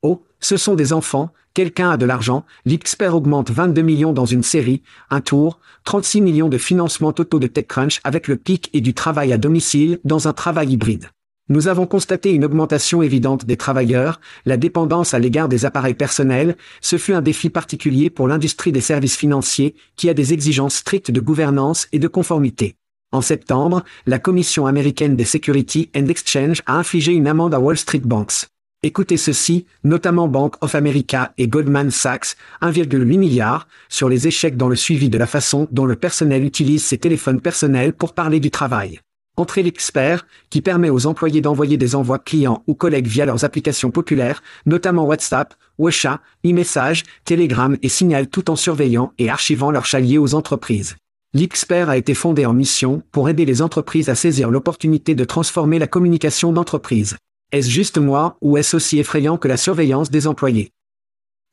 [0.03, 4.43] Oh, ce sont des enfants, quelqu'un a de l'argent, l'XPER augmente 22 millions dans une
[4.43, 8.95] série, un tour, 36 millions de financement totaux de TechCrunch avec le pic et du
[8.95, 11.11] travail à domicile dans un travail hybride.
[11.51, 16.57] Nous avons constaté une augmentation évidente des travailleurs, la dépendance à l'égard des appareils personnels,
[16.81, 21.11] ce fut un défi particulier pour l'industrie des services financiers, qui a des exigences strictes
[21.11, 22.77] de gouvernance et de conformité.
[23.13, 27.77] En septembre, la Commission américaine des Security and Exchange a infligé une amende à Wall
[27.77, 28.47] Street Banks.
[28.83, 34.71] Écoutez ceci, notamment Bank of America et Goldman Sachs, 1,8 milliard, sur les échecs dans
[34.71, 38.51] le suivi de la façon dont le personnel utilise ses téléphones personnels pour parler du
[38.51, 38.99] travail.
[39.37, 43.91] Entrez l'expert, qui permet aux employés d'envoyer des envois clients ou collègues via leurs applications
[43.91, 50.17] populaires, notamment WhatsApp, WeChat, e-message, Telegram et Signal tout en surveillant et archivant leurs chaliers
[50.17, 50.97] aux entreprises.
[51.35, 55.79] L'Xpert a été fondé en mission pour aider les entreprises à saisir l'opportunité de transformer
[55.79, 57.19] la communication d'entreprise.
[57.53, 60.71] Est-ce juste moi ou est-ce aussi effrayant que la surveillance des employés?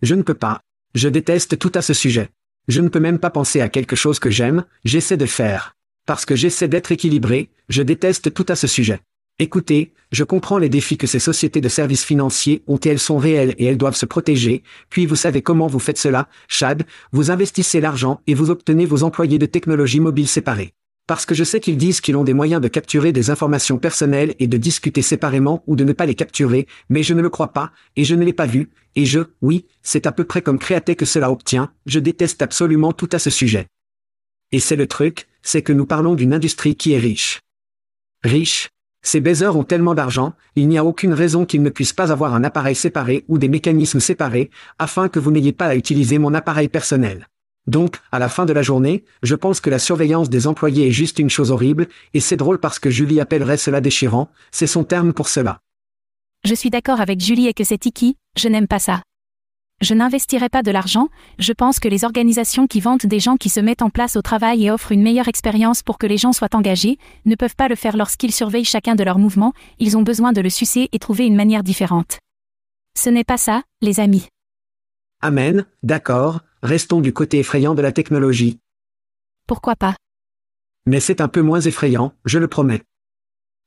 [0.03, 0.61] Je ne peux pas.
[0.93, 2.29] Je déteste tout à ce sujet.
[2.67, 5.75] Je ne peux même pas penser à quelque chose que j'aime, j'essaie de faire.
[6.05, 8.99] Parce que j'essaie d'être équilibré, je déteste tout à ce sujet.
[9.39, 13.17] Écoutez, je comprends les défis que ces sociétés de services financiers ont et elles sont
[13.17, 17.31] réelles et elles doivent se protéger, puis vous savez comment vous faites cela, Chad, vous
[17.31, 20.73] investissez l'argent et vous obtenez vos employés de technologie mobile séparés.
[21.07, 24.35] Parce que je sais qu'ils disent qu'ils ont des moyens de capturer des informations personnelles
[24.39, 27.53] et de discuter séparément ou de ne pas les capturer, mais je ne le crois
[27.53, 30.59] pas, et je ne l'ai pas vu, et je, oui, c'est à peu près comme
[30.59, 33.67] Créaté que cela obtient, je déteste absolument tout à ce sujet.
[34.51, 37.39] Et c'est le truc, c'est que nous parlons d'une industrie qui est riche.
[38.23, 38.69] Riche,
[39.01, 42.33] ces baiseurs ont tellement d'argent, il n'y a aucune raison qu'ils ne puissent pas avoir
[42.33, 46.33] un appareil séparé ou des mécanismes séparés, afin que vous n'ayez pas à utiliser mon
[46.33, 47.29] appareil personnel.
[47.67, 50.91] Donc, à la fin de la journée, je pense que la surveillance des employés est
[50.91, 54.85] juste une chose horrible, et c'est drôle parce que Julie appellerait cela déchirant, c'est son
[54.85, 55.59] terme pour cela.
[56.45, 59.01] Je suis d'accord avec Julie et que c'est Tiki, je n'aime pas ça.
[59.81, 63.49] Je n'investirai pas de l'argent, je pense que les organisations qui vantent des gens qui
[63.49, 66.33] se mettent en place au travail et offrent une meilleure expérience pour que les gens
[66.33, 70.01] soient engagés, ne peuvent pas le faire lorsqu'ils surveillent chacun de leurs mouvements, ils ont
[70.01, 72.17] besoin de le sucer et trouver une manière différente.
[72.95, 74.27] Ce n'est pas ça, les amis.
[75.21, 78.59] Amen, d'accord, restons du côté effrayant de la technologie.
[79.47, 79.95] Pourquoi pas?
[80.85, 82.83] Mais c'est un peu moins effrayant, je le promets.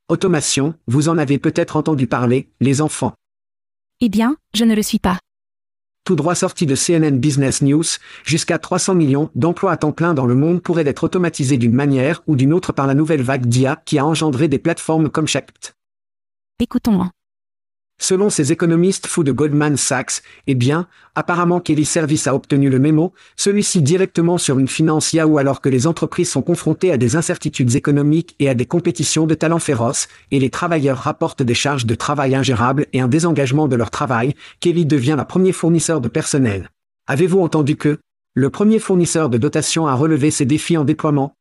[0.09, 3.13] Automation, vous en avez peut-être entendu parler, les enfants.
[3.99, 5.19] Eh bien, je ne le suis pas
[6.03, 7.83] tout droit sorti de CNN Business News,
[8.25, 12.21] jusqu'à 300 millions d'emplois à temps plein dans le monde pourraient être automatisés d'une manière
[12.27, 15.75] ou d'une autre par la nouvelle vague d'IA qui a engendré des plateformes comme Shapt.
[16.59, 17.09] Écoutons.
[18.03, 22.79] Selon ces économistes fous de Goldman Sachs, eh bien, apparemment Kelly Service a obtenu le
[22.79, 27.15] mémo, celui-ci directement sur une finance Yahoo alors que les entreprises sont confrontées à des
[27.15, 31.85] incertitudes économiques et à des compétitions de talents féroces, et les travailleurs rapportent des charges
[31.85, 36.07] de travail ingérables et un désengagement de leur travail, Kelly devient la premier fournisseur de
[36.07, 36.71] personnel.
[37.05, 37.99] Avez-vous entendu que
[38.33, 41.35] le premier fournisseur de dotation a relevé ces défis en déploiement?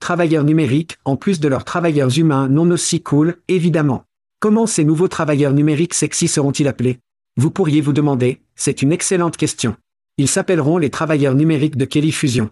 [0.00, 4.07] Travailleurs numériques, en plus de leurs travailleurs humains non aussi cool, évidemment.
[4.40, 7.00] Comment ces nouveaux travailleurs numériques sexy seront-ils appelés?
[7.36, 9.74] Vous pourriez vous demander, c'est une excellente question.
[10.16, 12.48] Ils s'appelleront les travailleurs numériques de Kelly Fusion.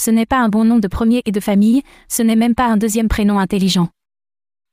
[0.00, 2.64] Ce n'est pas un bon nom de premier et de famille, ce n'est même pas
[2.64, 3.90] un deuxième prénom intelligent.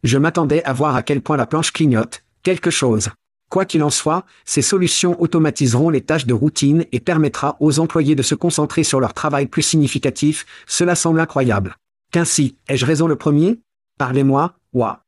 [0.04, 3.10] Je m'attendais à voir à quel point la planche clignote, quelque chose.
[3.50, 8.16] Quoi qu'il en soit, ces solutions automatiseront les tâches de routine et permettra aux employés
[8.16, 11.76] de se concentrer sur leur travail plus significatif, cela semble incroyable.
[12.12, 13.60] Qu'ainsi, ai-je raison le premier?
[13.98, 15.03] Parlez-moi, ouah.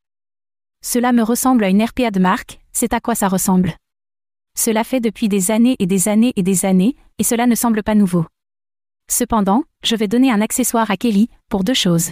[0.82, 3.74] Cela me ressemble à une RPA de marque, c'est à quoi ça ressemble.
[4.56, 7.82] Cela fait depuis des années et des années et des années, et cela ne semble
[7.82, 8.24] pas nouveau.
[9.10, 12.10] Cependant, je vais donner un accessoire à Kelly, pour deux choses.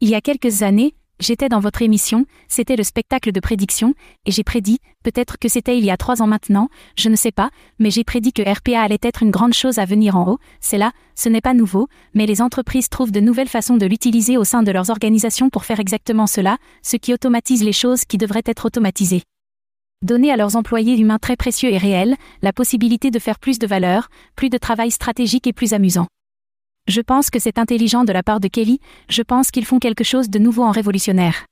[0.00, 3.94] Il y a quelques années, J'étais dans votre émission, c'était le spectacle de prédiction,
[4.26, 7.30] et j'ai prédit, peut-être que c'était il y a trois ans maintenant, je ne sais
[7.30, 10.38] pas, mais j'ai prédit que RPA allait être une grande chose à venir en haut,
[10.60, 14.36] c'est là, ce n'est pas nouveau, mais les entreprises trouvent de nouvelles façons de l'utiliser
[14.36, 18.18] au sein de leurs organisations pour faire exactement cela, ce qui automatise les choses qui
[18.18, 19.22] devraient être automatisées.
[20.02, 23.66] Donner à leurs employés humains très précieux et réels, la possibilité de faire plus de
[23.68, 26.08] valeur, plus de travail stratégique et plus amusant.
[26.86, 30.04] Je pense que c'est intelligent de la part de Kelly, je pense qu'ils font quelque
[30.04, 31.46] chose de nouveau en révolutionnaire.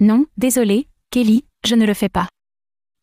[0.00, 2.28] Non, désolé, Kelly, je ne le fais pas.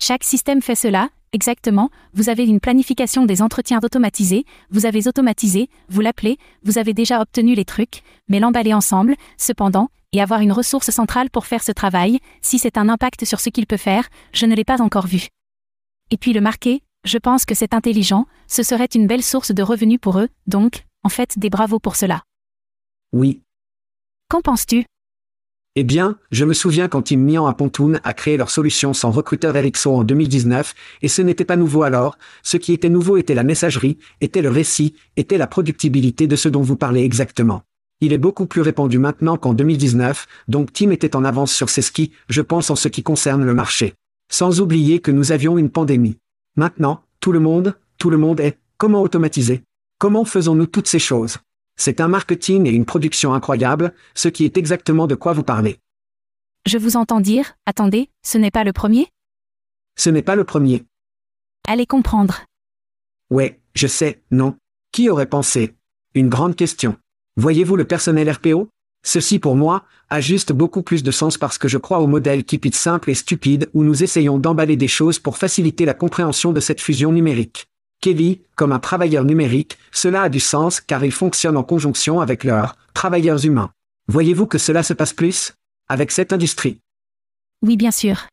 [0.01, 5.69] Chaque système fait cela, exactement, vous avez une planification des entretiens automatisés, vous avez automatisé,
[5.87, 10.51] vous l'appelez, vous avez déjà obtenu les trucs, mais l'emballer ensemble, cependant, et avoir une
[10.51, 14.09] ressource centrale pour faire ce travail, si c'est un impact sur ce qu'il peut faire,
[14.33, 15.29] je ne l'ai pas encore vu.
[16.11, 19.63] Et puis le marquer, je pense que c'est intelligent, ce serait une belle source de
[19.63, 22.23] revenus pour eux, donc, en fait des bravos pour cela.
[23.13, 23.41] Oui.
[24.27, 24.85] Qu'en penses-tu?
[25.75, 29.11] Eh bien, je me souviens quand Tim Mian à Pontoon a créé leur solution sans
[29.11, 33.35] recruteur Ericsson en 2019, et ce n'était pas nouveau alors, ce qui était nouveau était
[33.35, 37.61] la messagerie, était le récit, était la productibilité de ce dont vous parlez exactement.
[38.01, 41.83] Il est beaucoup plus répandu maintenant qu'en 2019, donc Tim était en avance sur ses
[41.83, 43.93] skis, je pense en ce qui concerne le marché.
[44.31, 46.17] Sans oublier que nous avions une pandémie.
[46.55, 49.61] Maintenant, tout le monde, tout le monde est, comment automatiser?
[49.97, 51.37] Comment faisons-nous toutes ces choses?
[51.77, 55.79] C'est un marketing et une production incroyable, ce qui est exactement de quoi vous parlez.
[56.65, 59.07] Je vous entends dire, attendez, ce n'est pas le premier?
[59.95, 60.83] Ce n'est pas le premier.
[61.65, 62.41] Allez comprendre.
[63.29, 64.57] Ouais, je sais, non.
[64.91, 65.75] Qui aurait pensé?
[66.13, 66.97] Une grande question.
[67.37, 68.69] Voyez-vous le personnel RPO
[69.03, 72.43] Ceci pour moi, a juste beaucoup plus de sens parce que je crois au modèle
[72.43, 76.51] Keep It simple et stupide où nous essayons d'emballer des choses pour faciliter la compréhension
[76.51, 77.67] de cette fusion numérique.
[78.01, 82.43] Kelly, comme un travailleur numérique, cela a du sens car il fonctionne en conjonction avec
[82.43, 83.71] leurs travailleurs humains.
[84.07, 85.53] Voyez-vous que cela se passe plus
[85.87, 86.79] avec cette industrie?
[87.61, 88.27] Oui, bien sûr.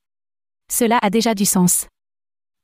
[0.71, 1.87] Cela a déjà du sens.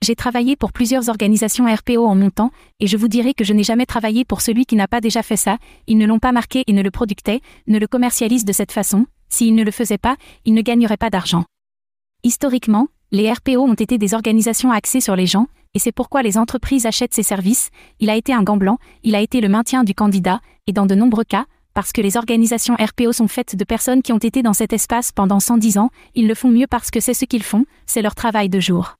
[0.00, 3.52] J'ai travaillé pour plusieurs organisations RPO en mon temps, et je vous dirai que je
[3.52, 5.58] n'ai jamais travaillé pour celui qui n'a pas déjà fait ça,
[5.88, 9.06] ils ne l'ont pas marqué et ne le productaient, ne le commercialisent de cette façon,
[9.28, 11.44] s'ils ne le faisaient pas, ils ne gagneraient pas d'argent.
[12.22, 16.36] Historiquement, les RPO ont été des organisations axées sur les gens, et c'est pourquoi les
[16.36, 19.82] entreprises achètent ces services, il a été un gant blanc, il a été le maintien
[19.82, 23.64] du candidat, et dans de nombreux cas, parce que les organisations RPO sont faites de
[23.64, 26.90] personnes qui ont été dans cet espace pendant 110 ans, ils le font mieux parce
[26.90, 28.96] que c'est ce qu'ils font, c'est leur travail de jour.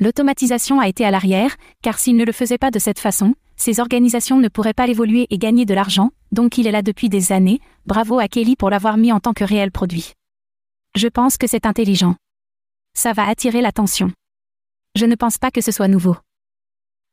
[0.00, 3.78] L'automatisation a été à l'arrière, car s'ils ne le faisaient pas de cette façon, ces
[3.78, 7.30] organisations ne pourraient pas l'évoluer et gagner de l'argent, donc il est là depuis des
[7.30, 10.12] années, bravo à Kelly pour l'avoir mis en tant que réel produit.
[10.96, 12.16] Je pense que c'est intelligent.
[12.94, 14.12] Ça va attirer l'attention.
[14.96, 16.16] Je ne pense pas que ce soit nouveau.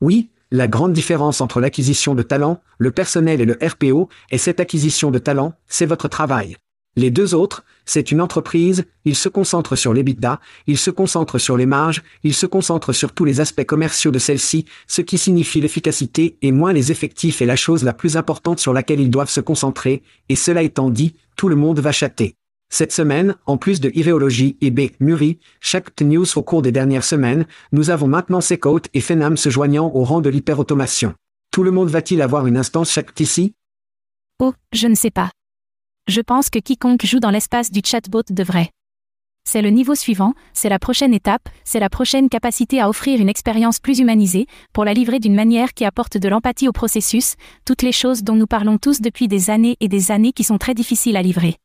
[0.01, 4.59] Oui, la grande différence entre l'acquisition de talent, le personnel et le RPO est cette
[4.59, 6.57] acquisition de talent, c'est votre travail.
[6.95, 11.55] Les deux autres, c'est une entreprise, ils se concentrent sur l'EBITDA, ils se concentrent sur
[11.55, 15.61] les marges, ils se concentrent sur tous les aspects commerciaux de celle-ci, ce qui signifie
[15.61, 19.29] l'efficacité et moins les effectifs est la chose la plus importante sur laquelle ils doivent
[19.29, 22.35] se concentrer, et cela étant dit, tout le monde va chatter.
[22.71, 24.91] Cette semaine, en plus de Iréologie et B.
[24.99, 29.49] Muri, chaque news au cours des dernières semaines, nous avons maintenant Secoat et Fenam se
[29.49, 31.15] joignant au rang de l'hyperautomation.
[31.51, 33.53] Tout le monde va-t-il avoir une instance chaque ici?
[34.39, 35.31] Oh, je ne sais pas.
[36.07, 38.69] Je pense que quiconque joue dans l'espace du chatbot devrait.
[39.45, 43.29] C'est le niveau suivant, c'est la prochaine étape, c'est la prochaine capacité à offrir une
[43.29, 47.81] expérience plus humanisée, pour la livrer d'une manière qui apporte de l'empathie au processus, toutes
[47.81, 50.75] les choses dont nous parlons tous depuis des années et des années qui sont très
[50.75, 51.55] difficiles à livrer.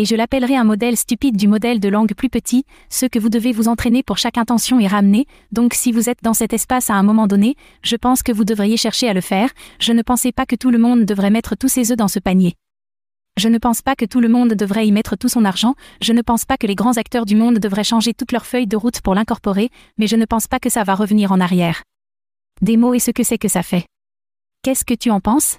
[0.00, 3.30] Et je l'appellerai un modèle stupide du modèle de langue plus petit, ce que vous
[3.30, 6.88] devez vous entraîner pour chaque intention et ramener, donc si vous êtes dans cet espace
[6.88, 10.02] à un moment donné, je pense que vous devriez chercher à le faire, je ne
[10.02, 12.54] pensais pas que tout le monde devrait mettre tous ses œufs dans ce panier.
[13.36, 16.12] Je ne pense pas que tout le monde devrait y mettre tout son argent, je
[16.12, 18.76] ne pense pas que les grands acteurs du monde devraient changer toutes leurs feuilles de
[18.76, 21.82] route pour l'incorporer, mais je ne pense pas que ça va revenir en arrière.
[22.62, 23.84] Des mots et ce que c'est que ça fait.
[24.62, 25.58] Qu'est-ce que tu en penses?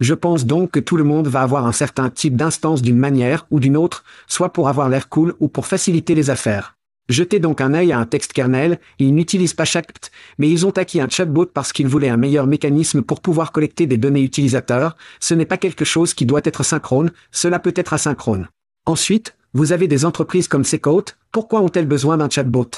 [0.00, 3.46] Je pense donc que tout le monde va avoir un certain type d'instance d'une manière
[3.50, 6.76] ou d'une autre, soit pour avoir l'air cool ou pour faciliter les affaires.
[7.08, 10.70] Jetez donc un œil à un texte kernel, ils n'utilisent pas chaque mais ils ont
[10.70, 14.96] acquis un chatbot parce qu'ils voulaient un meilleur mécanisme pour pouvoir collecter des données utilisateurs,
[15.20, 18.48] ce n'est pas quelque chose qui doit être synchrone, cela peut être asynchrone.
[18.86, 22.70] Ensuite, vous avez des entreprises comme Secoat, pourquoi ont-elles besoin d'un chatbot?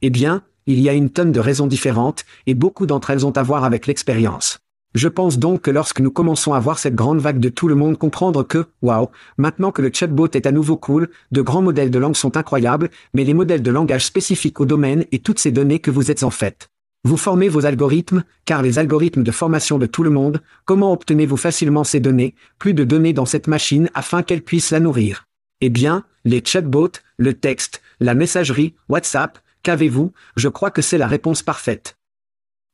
[0.00, 3.32] Eh bien, il y a une tonne de raisons différentes, et beaucoup d'entre elles ont
[3.32, 4.58] à voir avec l'expérience.
[4.94, 7.74] Je pense donc que lorsque nous commençons à voir cette grande vague de tout le
[7.74, 11.90] monde comprendre que, waouh, maintenant que le chatbot est à nouveau cool, de grands modèles
[11.90, 15.50] de langue sont incroyables, mais les modèles de langage spécifiques au domaine et toutes ces
[15.50, 16.68] données que vous êtes en fait.
[17.02, 21.36] Vous formez vos algorithmes, car les algorithmes de formation de tout le monde, comment obtenez-vous
[21.36, 25.26] facilement ces données, plus de données dans cette machine afin qu'elle puisse la nourrir?
[25.60, 30.12] Eh bien, les chatbots, le texte, la messagerie, WhatsApp, qu'avez-vous?
[30.36, 31.96] Je crois que c'est la réponse parfaite.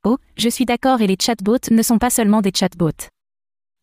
[0.02, 3.10] Oh, je suis d'accord et les chatbots ne sont pas seulement des chatbots.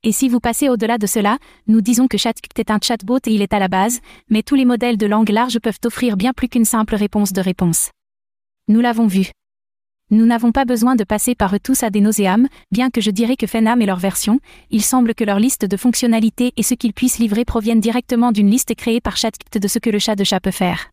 [0.02, 3.32] Et si vous passez au-delà de cela, nous disons que ChatGPT est un chatbot et
[3.32, 6.34] il est à la base, mais tous les modèles de langue large peuvent offrir bien
[6.34, 7.92] plus qu'une simple réponse de réponse.
[8.68, 9.30] Nous l'avons vu.
[10.10, 13.12] Nous n'avons pas besoin de passer par eux tous à des nauséam, bien que je
[13.12, 14.40] dirais que Fenam est leur version,
[14.72, 18.50] il semble que leur liste de fonctionnalités et ce qu'ils puissent livrer proviennent directement d'une
[18.50, 20.90] liste créée par ChatGPT de ce que le chat de chat peut faire.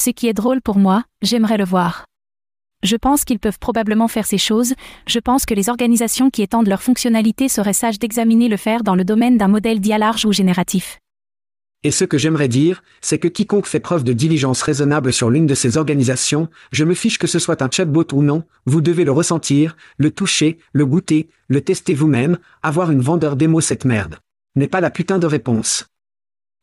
[0.00, 2.06] Ce qui est drôle pour moi, j'aimerais le voir.
[2.82, 4.72] Je pense qu'ils peuvent probablement faire ces choses,
[5.06, 8.94] je pense que les organisations qui étendent leurs fonctionnalités seraient sages d'examiner le faire dans
[8.94, 10.98] le domaine d'un modèle dia large ou génératif.
[11.82, 15.46] Et ce que j'aimerais dire, c'est que quiconque fait preuve de diligence raisonnable sur l'une
[15.46, 19.04] de ces organisations, je me fiche que ce soit un chatbot ou non, vous devez
[19.04, 24.18] le ressentir, le toucher, le goûter, le tester vous-même, avoir une vendeur démo cette merde.
[24.56, 25.86] N'est pas la putain de réponse.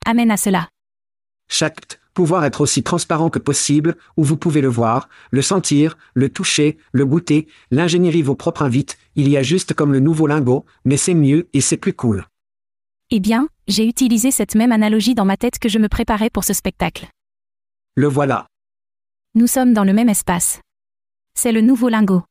[0.05, 0.67] Amen à cela.
[1.47, 6.29] Chaque pouvoir être aussi transparent que possible, où vous pouvez le voir, le sentir, le
[6.29, 10.65] toucher, le goûter, l'ingénierie vos propres invites, il y a juste comme le nouveau lingot,
[10.83, 12.25] mais c'est mieux et c'est plus cool.
[13.11, 16.43] Eh bien, j'ai utilisé cette même analogie dans ma tête que je me préparais pour
[16.43, 17.07] ce spectacle.
[17.93, 18.47] Le voilà.
[19.35, 20.59] Nous sommes dans le même espace.
[21.35, 22.23] C'est le nouveau lingot.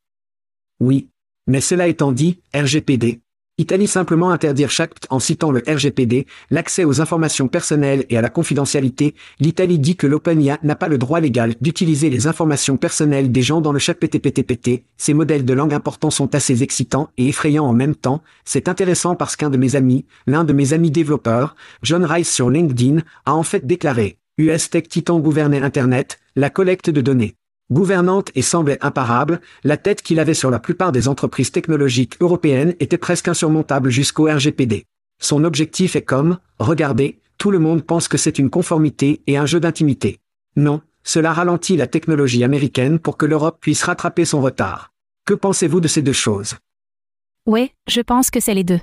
[0.80, 1.06] Oui.
[1.46, 3.20] Mais cela étant dit, RGPD.
[3.58, 8.28] Italie simplement interdire chaque en citant le RGPD, l'accès aux informations personnelles et à la
[8.28, 13.40] confidentialité, l'Italie dit que l'OpenIA n'a pas le droit légal d'utiliser les informations personnelles des
[13.40, 17.64] gens dans le chat PTPTPT, ces modèles de langue importants sont assez excitants et effrayants
[17.64, 21.56] en même temps, c'est intéressant parce qu'un de mes amis, l'un de mes amis développeurs,
[21.82, 26.90] John Rice sur LinkedIn, a en fait déclaré, US Tech Titan gouvernait Internet, la collecte
[26.90, 27.36] de données
[27.70, 32.74] gouvernante et semblait imparable, la tête qu'il avait sur la plupart des entreprises technologiques européennes
[32.80, 34.84] était presque insurmontable jusqu'au RGPD.
[35.20, 39.46] Son objectif est comme, regardez, tout le monde pense que c'est une conformité et un
[39.46, 40.18] jeu d'intimité.
[40.56, 44.92] Non, cela ralentit la technologie américaine pour que l'Europe puisse rattraper son retard.
[45.24, 46.54] Que pensez-vous de ces deux choses?
[47.46, 48.80] Ouais, je pense que c'est les deux.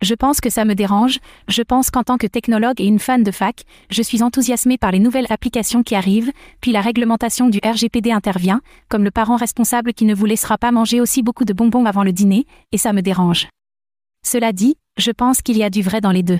[0.00, 1.18] Je pense que ça me dérange,
[1.48, 4.92] je pense qu'en tant que technologue et une fan de fac, je suis enthousiasmé par
[4.92, 6.30] les nouvelles applications qui arrivent,
[6.60, 10.70] puis la réglementation du RGPD intervient, comme le parent responsable qui ne vous laissera pas
[10.70, 13.48] manger aussi beaucoup de bonbons avant le dîner, et ça me dérange.
[14.24, 16.38] Cela dit, je pense qu'il y a du vrai dans les deux.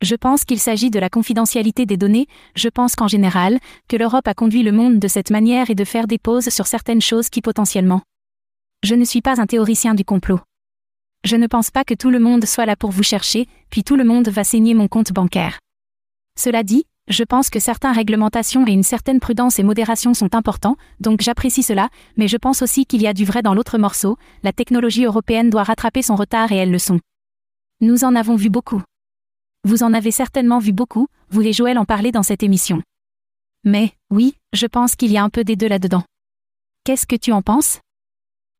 [0.00, 3.58] Je pense qu'il s'agit de la confidentialité des données, je pense qu'en général,
[3.88, 6.66] que l'Europe a conduit le monde de cette manière et de faire des pauses sur
[6.66, 8.00] certaines choses qui potentiellement.
[8.82, 10.40] Je ne suis pas un théoricien du complot.
[11.24, 13.96] Je ne pense pas que tout le monde soit là pour vous chercher, puis tout
[13.96, 15.58] le monde va saigner mon compte bancaire.
[16.38, 20.76] Cela dit, je pense que certaines réglementations et une certaine prudence et modération sont importants,
[21.00, 24.16] donc j'apprécie cela, mais je pense aussi qu'il y a du vrai dans l'autre morceau,
[24.42, 27.00] la technologie européenne doit rattraper son retard et elles le sont.
[27.80, 28.82] Nous en avons vu beaucoup.
[29.64, 32.82] Vous en avez certainement vu beaucoup, vous et Joël en parlez dans cette émission.
[33.64, 36.04] Mais, oui, je pense qu'il y a un peu des deux là-dedans.
[36.84, 37.80] Qu'est-ce que tu en penses?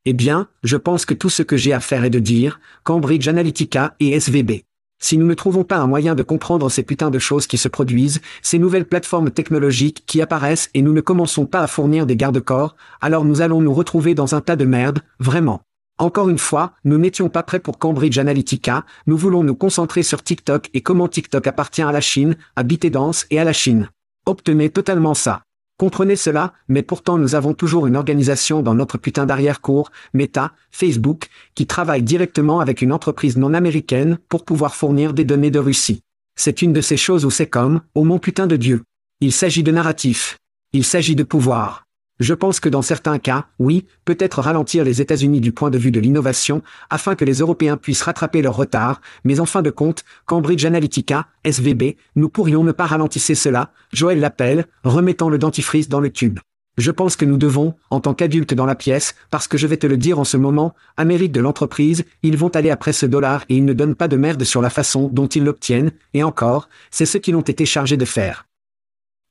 [0.07, 3.29] Eh bien, je pense que tout ce que j'ai à faire est de dire, Cambridge
[3.29, 4.63] Analytica et SVB.
[5.03, 7.69] Si nous ne trouvons pas un moyen de comprendre ces putains de choses qui se
[7.69, 12.17] produisent, ces nouvelles plateformes technologiques qui apparaissent et nous ne commençons pas à fournir des
[12.17, 15.63] garde-corps, alors nous allons nous retrouver dans un tas de merde, vraiment.
[15.99, 20.23] Encore une fois, nous n'étions pas prêts pour Cambridge Analytica, nous voulons nous concentrer sur
[20.23, 23.91] TikTok et comment TikTok appartient à la Chine, à ByteDance et à la Chine.
[24.27, 25.43] Obtenez totalement ça.
[25.81, 31.29] Comprenez cela, mais pourtant nous avons toujours une organisation dans notre putain d'arrière-cour, Meta, Facebook,
[31.55, 36.03] qui travaille directement avec une entreprise non américaine pour pouvoir fournir des données de Russie.
[36.37, 38.83] C'est une de ces choses où c'est comme, oh mon putain de Dieu.
[39.23, 40.37] Il s'agit de narratif.
[40.75, 41.87] Il s'agit de pouvoir.
[42.21, 45.91] Je pense que dans certains cas, oui, peut-être ralentir les États-Unis du point de vue
[45.91, 50.05] de l'innovation, afin que les Européens puissent rattraper leur retard, mais en fin de compte,
[50.27, 56.01] Cambridge Analytica, SVB, nous pourrions ne pas ralentir cela, Joël l'appelle, remettant le dentifrice dans
[56.01, 56.39] le tube.
[56.77, 59.79] Je pense que nous devons, en tant qu'adultes dans la pièce, parce que je vais
[59.79, 63.45] te le dire en ce moment, Amérique de l'entreprise, ils vont aller après ce dollar
[63.49, 66.69] et ils ne donnent pas de merde sur la façon dont ils l'obtiennent, et encore,
[66.91, 68.47] c'est ce qu'ils ont été chargés de faire.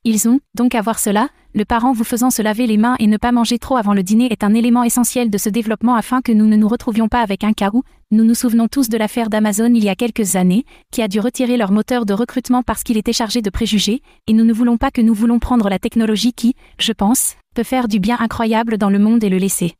[0.04, 3.06] Ils ont, donc à voir cela, le parent vous faisant se laver les mains et
[3.06, 6.22] ne pas manger trop avant le dîner est un élément essentiel de ce développement afin
[6.22, 8.96] que nous ne nous retrouvions pas avec un cas où, nous nous souvenons tous de
[8.96, 12.62] l'affaire d'Amazon il y a quelques années, qui a dû retirer leur moteur de recrutement
[12.62, 15.68] parce qu'il était chargé de préjugés, et nous ne voulons pas que nous voulons prendre
[15.68, 19.38] la technologie qui, je pense, peut faire du bien incroyable dans le monde et le
[19.38, 19.74] laisser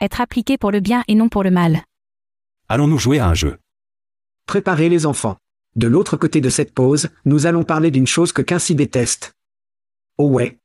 [0.00, 1.82] être appliqué pour le bien et non pour le mal.
[2.68, 3.58] Allons-nous jouer à un jeu?
[4.46, 5.36] Préparez les enfants.
[5.76, 9.34] De l'autre côté de cette pause, nous allons parler d'une chose que Quincy déteste.
[10.18, 10.58] Oh ouais.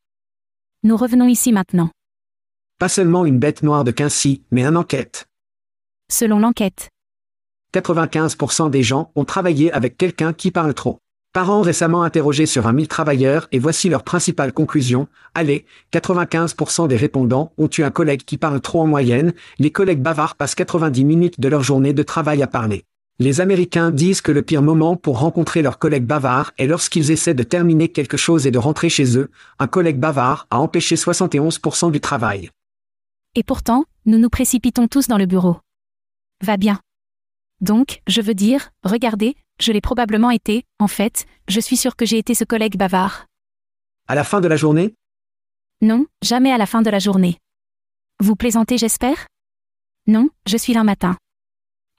[0.84, 1.90] Nous revenons ici maintenant.
[2.78, 5.28] Pas seulement une bête noire de Quincy, mais un enquête.
[6.12, 6.90] Selon l'enquête.
[7.74, 11.00] 95% des gens ont travaillé avec quelqu'un qui parle trop.
[11.34, 15.08] Parents récemment interrogés sur un mille travailleurs et voici leur principale conclusion.
[15.34, 20.02] Allez, 95% des répondants ont eu un collègue qui parle trop en moyenne, les collègues
[20.02, 22.86] bavards passent 90 minutes de leur journée de travail à parler.
[23.22, 27.34] Les Américains disent que le pire moment pour rencontrer leurs collègues bavards est lorsqu'ils essaient
[27.34, 29.30] de terminer quelque chose et de rentrer chez eux.
[29.60, 32.50] Un collègue bavard a empêché 71% du travail.
[33.36, 35.58] Et pourtant, nous nous précipitons tous dans le bureau.
[36.42, 36.80] Va bien.
[37.60, 42.06] Donc, je veux dire, regardez, je l'ai probablement été, en fait, je suis sûr que
[42.06, 43.26] j'ai été ce collègue bavard.
[44.08, 44.96] À la fin de la journée?
[45.82, 47.38] Non, jamais à la fin de la journée.
[48.22, 49.28] Vous plaisantez, j'espère?
[50.08, 51.18] Non, je suis là matin.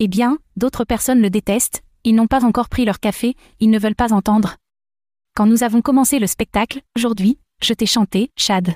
[0.03, 3.79] Eh bien, d'autres personnes le détestent, ils n'ont pas encore pris leur café, ils ne
[3.79, 4.57] veulent pas entendre.
[5.37, 8.75] Quand nous avons commencé le spectacle, aujourd'hui, je t'ai chanté, Chad.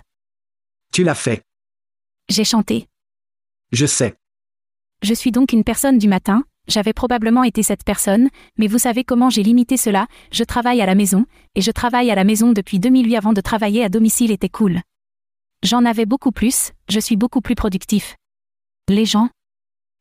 [0.92, 1.42] Tu l'as fait.
[2.28, 2.88] J'ai chanté.
[3.72, 4.14] Je sais.
[5.02, 9.02] Je suis donc une personne du matin, j'avais probablement été cette personne, mais vous savez
[9.02, 12.52] comment j'ai limité cela, je travaille à la maison, et je travaille à la maison
[12.52, 14.82] depuis 2008 avant de travailler à domicile était cool.
[15.62, 18.16] J'en avais beaucoup plus, je suis beaucoup plus productif.
[18.88, 19.30] Les gens,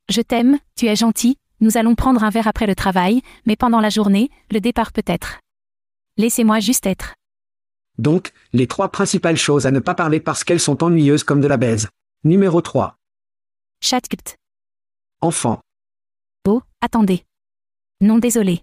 [0.10, 3.80] je t'aime, tu es gentil, nous allons prendre un verre après le travail, mais pendant
[3.80, 5.40] la journée, le départ peut-être.
[6.18, 7.16] Laissez-moi juste être.
[7.98, 11.48] Donc, les trois principales choses à ne pas parler parce qu'elles sont ennuyeuses comme de
[11.48, 11.90] la baise.
[12.24, 12.98] Numéro 3.
[13.82, 14.36] Chatcut.
[15.22, 15.62] Enfant.
[16.48, 17.24] Oh, attendez.
[18.02, 18.62] Non désolé.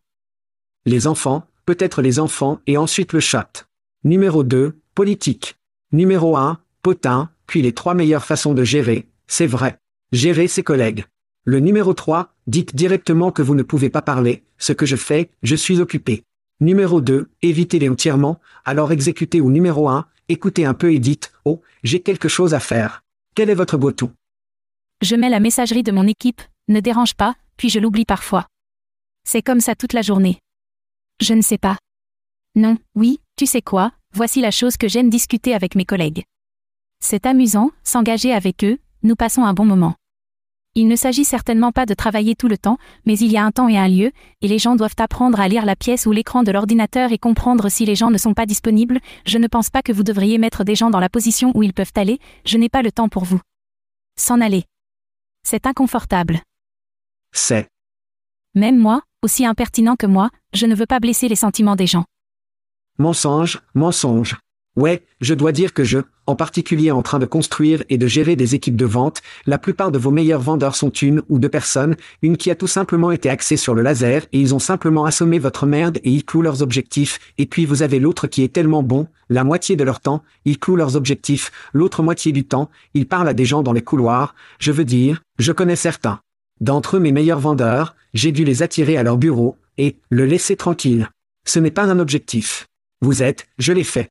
[0.85, 3.69] Les enfants, peut-être les enfants et ensuite le chat.
[4.05, 5.57] Numéro 2, politique.
[5.93, 9.79] Numéro 1, potin, puis les trois meilleures façons de gérer, c'est vrai.
[10.13, 11.05] Gérer ses collègues.
[11.45, 15.31] Le numéro 3, dites directement que vous ne pouvez pas parler, ce que je fais,
[15.43, 16.25] je suis occupé.
[16.61, 21.63] Numéro 2, évitez-les entièrement, alors exécutez ou numéro 1, écoutez un peu et dites, oh,
[21.83, 23.03] j'ai quelque chose à faire.
[23.35, 24.11] Quel est votre beau tout
[25.01, 28.47] Je mets la messagerie de mon équipe, ne dérange pas, puis je l'oublie parfois.
[29.25, 30.41] C'est comme ça toute la journée.
[31.23, 31.79] Je ne sais pas.
[32.55, 36.25] Non, oui, tu sais quoi, voici la chose que j'aime discuter avec mes collègues.
[37.03, 39.95] C'est amusant, s'engager avec eux, nous passons un bon moment.
[40.77, 43.51] Il ne s'agit certainement pas de travailler tout le temps, mais il y a un
[43.51, 46.45] temps et un lieu, et les gens doivent apprendre à lire la pièce ou l'écran
[46.45, 49.83] de l'ordinateur et comprendre si les gens ne sont pas disponibles, je ne pense pas
[49.83, 52.69] que vous devriez mettre des gens dans la position où ils peuvent aller, je n'ai
[52.69, 53.41] pas le temps pour vous.
[54.17, 54.65] S'en aller.
[55.43, 56.41] C'est inconfortable.
[57.33, 57.69] C'est.
[58.55, 62.05] Même moi, aussi impertinent que moi, je ne veux pas blesser les sentiments des gens.
[62.99, 64.37] Mensonge, mensonge.
[64.77, 68.37] Ouais, je dois dire que je, en particulier en train de construire et de gérer
[68.37, 71.97] des équipes de vente, la plupart de vos meilleurs vendeurs sont une ou deux personnes,
[72.23, 75.41] une qui a tout simplement été axée sur le laser et ils ont simplement assommé
[75.41, 78.85] votre merde et ils clouent leurs objectifs, et puis vous avez l'autre qui est tellement
[78.85, 83.09] bon, la moitié de leur temps, ils clouent leurs objectifs, l'autre moitié du temps, ils
[83.09, 86.21] parlent à des gens dans les couloirs, je veux dire, je connais certains.
[86.61, 90.55] D'entre eux mes meilleurs vendeurs, j'ai dû les attirer à leur bureau, et, le laisser
[90.57, 91.09] tranquille.
[91.45, 92.69] Ce n'est pas un objectif.
[93.01, 94.11] Vous êtes, je l'ai fait.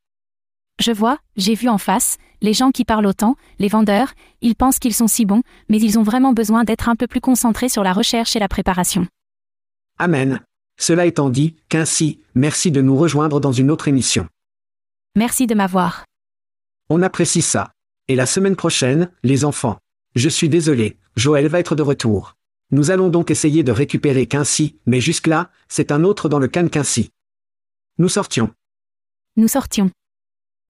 [0.79, 4.79] Je vois, j'ai vu en face, les gens qui parlent autant, les vendeurs, ils pensent
[4.79, 7.83] qu'ils sont si bons, mais ils ont vraiment besoin d'être un peu plus concentrés sur
[7.83, 9.05] la recherche et la préparation.
[9.97, 10.39] Amen.
[10.79, 14.29] Cela étant dit, qu'ainsi, merci de nous rejoindre dans une autre émission.
[15.17, 16.05] Merci de m'avoir.
[16.89, 17.73] On apprécie ça.
[18.07, 19.79] Et la semaine prochaine, les enfants.
[20.15, 22.37] Je suis désolé, Joël va être de retour.
[22.71, 26.69] Nous allons donc essayer de récupérer Quincy, mais jusque-là, c'est un autre dans le can
[26.69, 27.11] Quincy.
[27.97, 28.53] Nous sortions.
[29.35, 29.91] Nous sortions.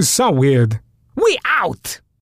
[0.00, 0.80] So weird.
[1.14, 2.00] We out!